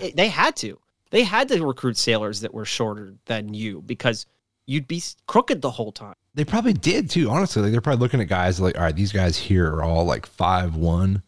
[0.00, 0.78] I- they had to.
[1.10, 4.26] They had to recruit sailors that were shorter than you because
[4.66, 6.14] you'd be crooked the whole time.
[6.34, 7.30] they probably did too.
[7.30, 10.04] Honestly, like they're probably looking at guys like, all right, these guys here are all
[10.04, 11.22] like five one.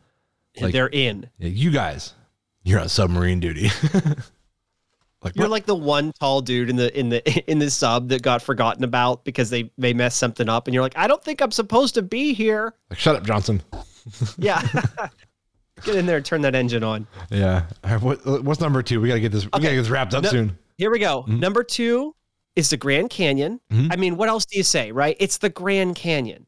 [0.61, 1.31] Like- they're in.
[1.39, 2.15] You guys,
[2.65, 3.71] you're on submarine duty.
[5.23, 5.51] like You're what?
[5.51, 8.83] like the one tall dude in the in the in the sub that got forgotten
[8.85, 11.95] about because they they messed something up, and you're like, I don't think I'm supposed
[11.95, 12.75] to be here.
[12.91, 13.63] like, shut up, Johnson.
[14.39, 14.63] Yeah,
[15.85, 17.07] get in there and turn that engine on.
[17.31, 17.65] Yeah.
[17.85, 19.01] All right, what, what's number two?
[19.01, 19.45] We gotta get this.
[19.45, 20.59] We gotta get this wrapped up No- soon.
[20.77, 21.25] Here we go.
[21.29, 21.41] Mhm.
[21.41, 22.15] Number two
[22.57, 23.61] is the Grand Canyon.
[23.73, 23.93] Mhm.
[23.93, 25.17] I mean, what else do you say, right?
[25.19, 26.47] It's the Grand Canyon.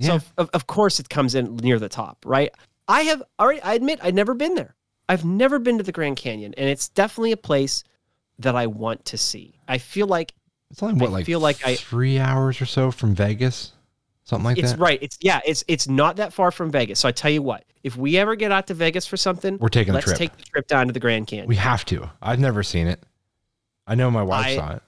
[0.00, 0.14] So Yeah.
[0.16, 2.50] of- of, of course it comes in near the top, right?
[2.88, 4.74] I have already I admit I've never been there.
[5.08, 7.84] I've never been to the Grand Canyon and it's definitely a place
[8.38, 9.58] that I want to see.
[9.68, 10.34] I feel like
[10.70, 13.72] It's only what I like feel like I- three hours or so from Vegas,
[14.24, 14.74] something like it's that.
[14.74, 14.98] It's right.
[15.02, 17.00] It's yeah, it's it's not that far from Vegas.
[17.00, 19.68] So I tell you what, if we ever get out to Vegas for something, We're
[19.68, 20.06] taking a trip.
[20.08, 20.30] let's trip.
[20.32, 21.46] take the trip down to the Grand Canyon.
[21.48, 22.10] We have to.
[22.20, 23.02] I've never seen it.
[23.86, 24.82] I know my wife I- saw it.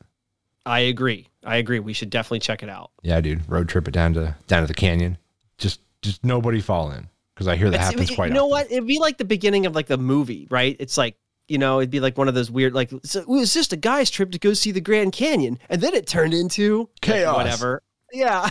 [0.67, 1.29] I agree.
[1.45, 1.79] I agree.
[1.81, 2.91] We should definitely check it out.
[3.03, 3.49] Yeah, dude.
[3.49, 5.17] Road trip it down to down to the canyon.
[5.57, 8.45] Just just nobody fall in because I hear that It's- happens you quite You know
[8.45, 8.51] often.
[8.67, 8.73] what?
[8.73, 10.77] It'd be like the beginning of like the movie, right?
[10.79, 13.55] It's like you know, it'd be like one of those weird, like so it was
[13.55, 16.81] just a guy's trip to go see the Grand Canyon, and then it turned into
[16.81, 17.37] like, Chaos.
[17.37, 17.83] whatever.
[18.13, 18.49] Yeah,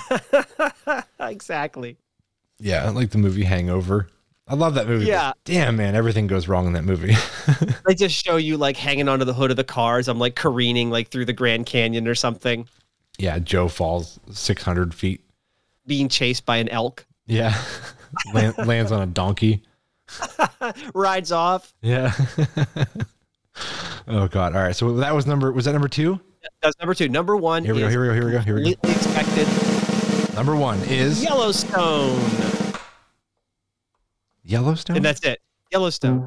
[1.20, 1.98] exactly.
[2.60, 4.08] Yeah, like the movie Hangover.
[4.50, 5.06] I love that movie.
[5.06, 5.34] Yeah.
[5.44, 7.16] Damn, man, everything goes wrong in that movie.
[7.86, 10.08] They just show you like hanging onto the hood of the cars.
[10.10, 12.68] I'm like careening like through the Grand Canyon or something,
[13.18, 15.22] yeah, Joe falls 600 feet.
[15.86, 17.58] being chased by an elk, Yeah.
[18.34, 19.64] Land, lands on a donkey.
[20.94, 21.74] rides off.
[21.82, 22.14] Yeah.
[24.08, 24.56] oh God.
[24.56, 24.76] All right.
[24.76, 25.52] So that was number.
[25.52, 26.20] Was that number two?
[26.62, 27.10] That's number two.
[27.10, 27.64] Number one.
[27.66, 27.90] Here we go.
[27.90, 28.14] Here we go.
[28.14, 28.40] Here we go.
[28.40, 28.90] Here we go.
[28.90, 29.48] expected
[30.36, 32.20] Number one is Yellowstone,
[34.52, 34.96] Yellowstone.
[34.96, 35.40] and that's it.
[35.74, 36.24] Yellowstone.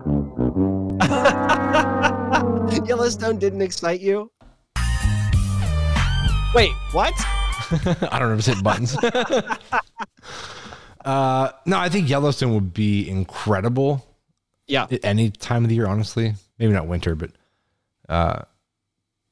[2.86, 4.30] Yellowstone didn't excite you?
[6.54, 7.14] Wait, what?
[8.12, 8.36] I don't know.
[8.36, 8.94] Just hit buttons.
[11.04, 14.04] uh, no, I think Yellowstone would be incredible
[14.66, 14.86] Yeah.
[14.90, 15.86] at any time of the year.
[15.86, 17.30] Honestly, maybe not winter, but
[18.08, 18.42] uh,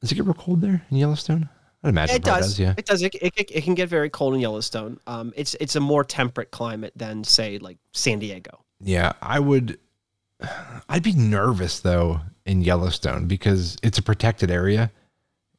[0.00, 1.48] does it get real cold there in Yellowstone?
[1.82, 2.58] I'd imagine It probably does.
[2.58, 2.72] Yeah.
[2.78, 3.02] It does.
[3.02, 4.98] It, it, it can get very cold in Yellowstone.
[5.06, 8.64] Um, it's it's a more temperate climate than say like San Diego.
[8.80, 9.78] Yeah, I would.
[10.88, 14.90] I'd be nervous though in Yellowstone because it's a protected area,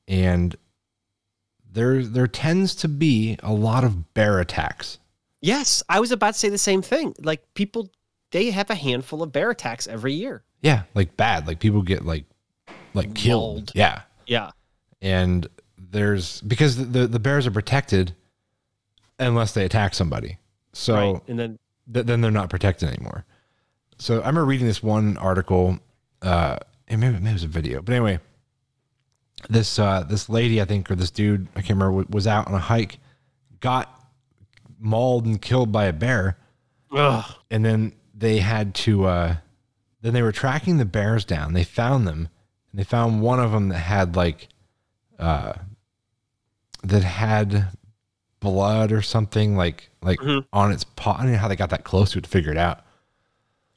[0.07, 0.55] and
[1.71, 4.97] there there tends to be a lot of bear attacks.
[5.41, 7.15] Yes, I was about to say the same thing.
[7.21, 7.89] Like people,
[8.31, 10.43] they have a handful of bear attacks every year.
[10.61, 11.47] Yeah, like bad.
[11.47, 12.25] Like people get like
[12.93, 13.55] like killed.
[13.55, 13.71] Mauled.
[13.75, 14.51] Yeah, Yeah.
[15.01, 15.47] and
[15.77, 18.13] there's because the, the the bears are protected
[19.17, 20.37] unless they attack somebody.
[20.73, 21.21] So right.
[21.27, 21.59] And then
[21.93, 23.25] th- then they're not protected anymore.
[23.97, 25.79] So I remember reading this one article,
[26.21, 28.19] uh, and maybe, maybe it was a video, but anyway,
[29.49, 32.53] this uh, this lady I think or this dude I can't remember was out on
[32.53, 32.99] a hike,
[33.59, 33.93] got
[34.79, 36.37] mauled and killed by a bear,
[36.91, 39.35] ugh, and then they had to uh,
[40.01, 41.53] then they were tracking the bears down.
[41.53, 42.29] They found them,
[42.71, 44.49] and they found one of them that had like
[45.17, 45.53] uh,
[46.83, 47.67] that had
[48.39, 50.45] blood or something like like Mhm.
[50.53, 51.15] on its paw.
[51.17, 52.81] I don't know how they got that close to it to figure it out.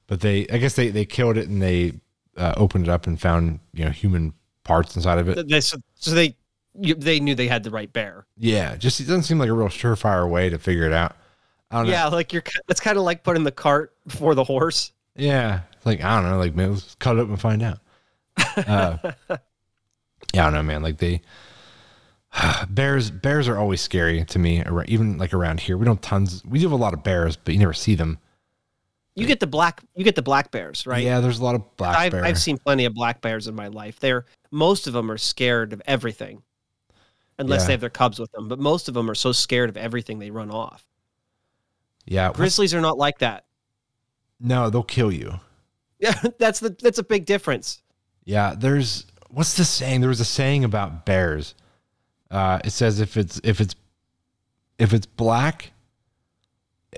[0.06, 1.94] But they, I guess they they killed it and they
[2.36, 4.34] uh, opened it up and found you know human
[4.64, 5.48] parts inside of it.
[5.48, 6.36] they, so, so they
[6.74, 8.26] they knew they had the right bear.
[8.36, 11.16] Yeah, just it doesn't seem like a real surefire way to figure it out.
[11.70, 11.92] I don't know.
[11.92, 12.42] Yeah, like you're.
[12.68, 14.92] It's kind of like putting the cart before the horse.
[15.16, 17.78] Yeah, like I don't know, like maybe let's cut it up and find out.
[18.56, 18.96] Uh,
[20.34, 20.82] yeah, I don't know, man.
[20.82, 21.20] Like they
[22.68, 24.62] bears, bears are always scary to me.
[24.86, 26.42] Even like around here, we don't tons.
[26.44, 28.18] We do have a lot of bears, but you never see them.
[29.14, 29.82] You get the black.
[29.94, 31.02] You get the black bears, right?
[31.04, 32.24] Yeah, there's a lot of black I've, bear.
[32.24, 34.00] I've seen plenty of black bears in my life.
[34.00, 36.42] They're most of them are scared of everything,
[37.38, 37.66] unless Yeah.
[37.66, 38.48] they have their cubs with them.
[38.48, 40.86] But most of them are so scared of everything they run off.
[42.06, 43.44] yeah, Grizzlies are not like that.
[44.40, 45.38] no, they'll kill you.
[45.98, 47.82] Yeah, that's the that's a big difference.
[48.24, 50.00] Yeah, there's what's the saying?
[50.00, 51.54] There was a saying about bears.
[52.32, 53.76] Uh, it says if it's if it's
[54.78, 55.70] if it's black,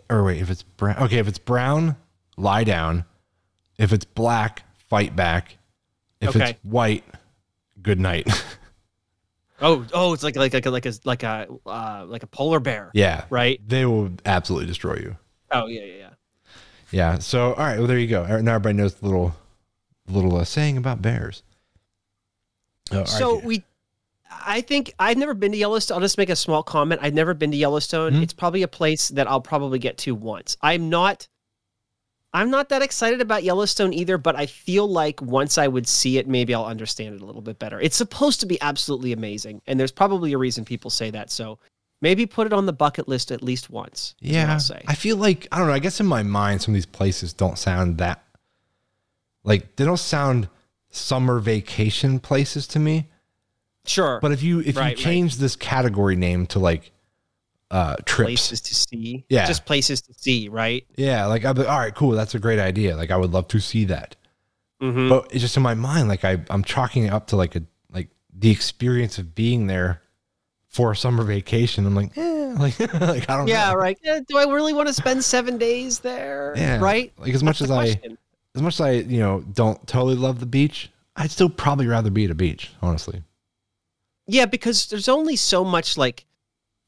[0.09, 0.97] or wait, if it's brown.
[1.03, 1.97] Okay, if it's brown,
[2.37, 3.05] lie down.
[3.77, 5.59] If it's black, fight back.
[6.21, 6.51] If Okay.
[6.51, 7.05] it's white,
[7.83, 8.29] good night.
[9.61, 12.59] Oh, oh, it's like like like a like a like a uh, like a polar
[12.59, 13.59] bear, yeah, right?
[13.67, 15.17] they will absolutely destroy you.
[15.53, 16.11] Oh yeah, yeah, yeah.
[16.91, 17.19] Yeah.
[17.21, 18.25] So all right, well there you go.
[18.41, 19.35] Now everybody knows the little
[20.09, 21.45] little uh, saying about bears.
[22.91, 23.47] Oh, all right, So Peter.
[23.47, 23.65] we,
[24.47, 25.97] I think I've never been to Yellowstone.
[25.97, 27.01] I'll just make a small comment.
[27.03, 28.15] I've never been to Yellowstone.
[28.15, 28.23] Mhm.
[28.23, 30.57] It's probably a place that I'll probably get to once.
[30.61, 31.29] I'm not,
[32.33, 34.19] I'm not that excited about Yellowstone either.
[34.19, 37.43] But I feel like once I would see it, maybe I'll understand it a little
[37.43, 37.81] bit better.
[37.81, 41.31] It's supposed to be absolutely amazing, and there's probably a reason people say that.
[41.31, 41.59] So
[42.01, 44.15] maybe put it on the bucket list at least once.
[44.21, 44.59] Yeah.
[44.87, 45.73] I feel like I don't know.
[45.75, 48.23] I guess in my mind, some of these places don't sound that
[49.45, 50.49] like they don't sound
[50.91, 53.09] summer vacation places to me.
[53.87, 54.97] Sure, But if you if Right, you right.
[54.97, 56.91] change this category name to like
[57.71, 59.25] uh trips, places to see.
[59.29, 59.47] Yeah.
[59.47, 60.87] just places to see, right?
[60.97, 62.11] yeah, like I'd be all right, cool.
[62.13, 62.97] That's a great idea.
[62.97, 64.17] Like I would love to see that.
[64.83, 65.09] Mm-hmm.
[65.09, 67.63] But it's just in my mind, like I I'm chalking it up to like a
[67.93, 70.03] like the experience of being there
[70.69, 71.87] for a summer vacation.
[71.87, 73.53] I'm like, eh, like, like I don't know.
[73.53, 73.77] Yeah, know.
[73.77, 73.99] right.
[74.03, 76.53] Yeah, do I really want to spend seven days there?
[76.57, 77.13] Yeah, Right?
[77.19, 78.19] Like as much That's as I question.
[78.57, 82.11] as much as I, you know, don't totally love the beach, I'd still probably rather
[82.11, 83.23] be at a beach, honestly.
[84.27, 86.25] Yeah, because there's only so much like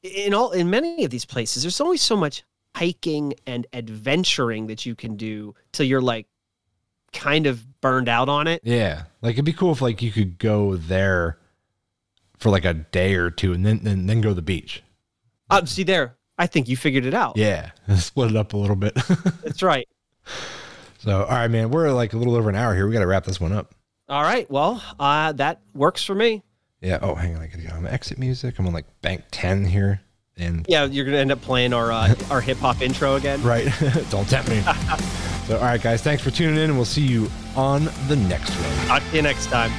[0.02, 4.84] in all in many of these places, there's only so much hiking and adventuring that
[4.84, 6.26] you can do till you're like
[7.12, 8.60] kind of burned out on it.
[8.64, 9.04] Yeah.
[9.22, 11.38] Like it'd be cool if like you could go there
[12.38, 14.82] for like a day or two and then then, then go to the beach.
[15.48, 17.36] Uh, see there, I think you figured it out.
[17.36, 17.70] Yeah.
[17.96, 18.94] Split it up a little bit.
[19.42, 19.88] That's right.
[20.98, 21.70] so all right, man.
[21.70, 22.86] We're like a little over an hour here.
[22.86, 23.74] We gotta wrap this one up.
[24.08, 24.48] All right.
[24.50, 26.42] Well, uh, that works for me.
[26.86, 27.00] Yeah.
[27.02, 27.42] Oh, hang on.
[27.42, 27.74] I gotta go.
[27.74, 28.60] I'm exit music.
[28.60, 30.00] I'm on like bank ten here.
[30.36, 33.42] And Yeah, you're gonna end up playing our uh, our hip hop intro again.
[33.42, 33.66] right.
[34.10, 34.60] don't tempt me.
[35.46, 38.50] so all right, guys, thanks for tuning in and we'll see you on the next
[38.50, 38.86] one.
[38.86, 39.72] Talk to you next time.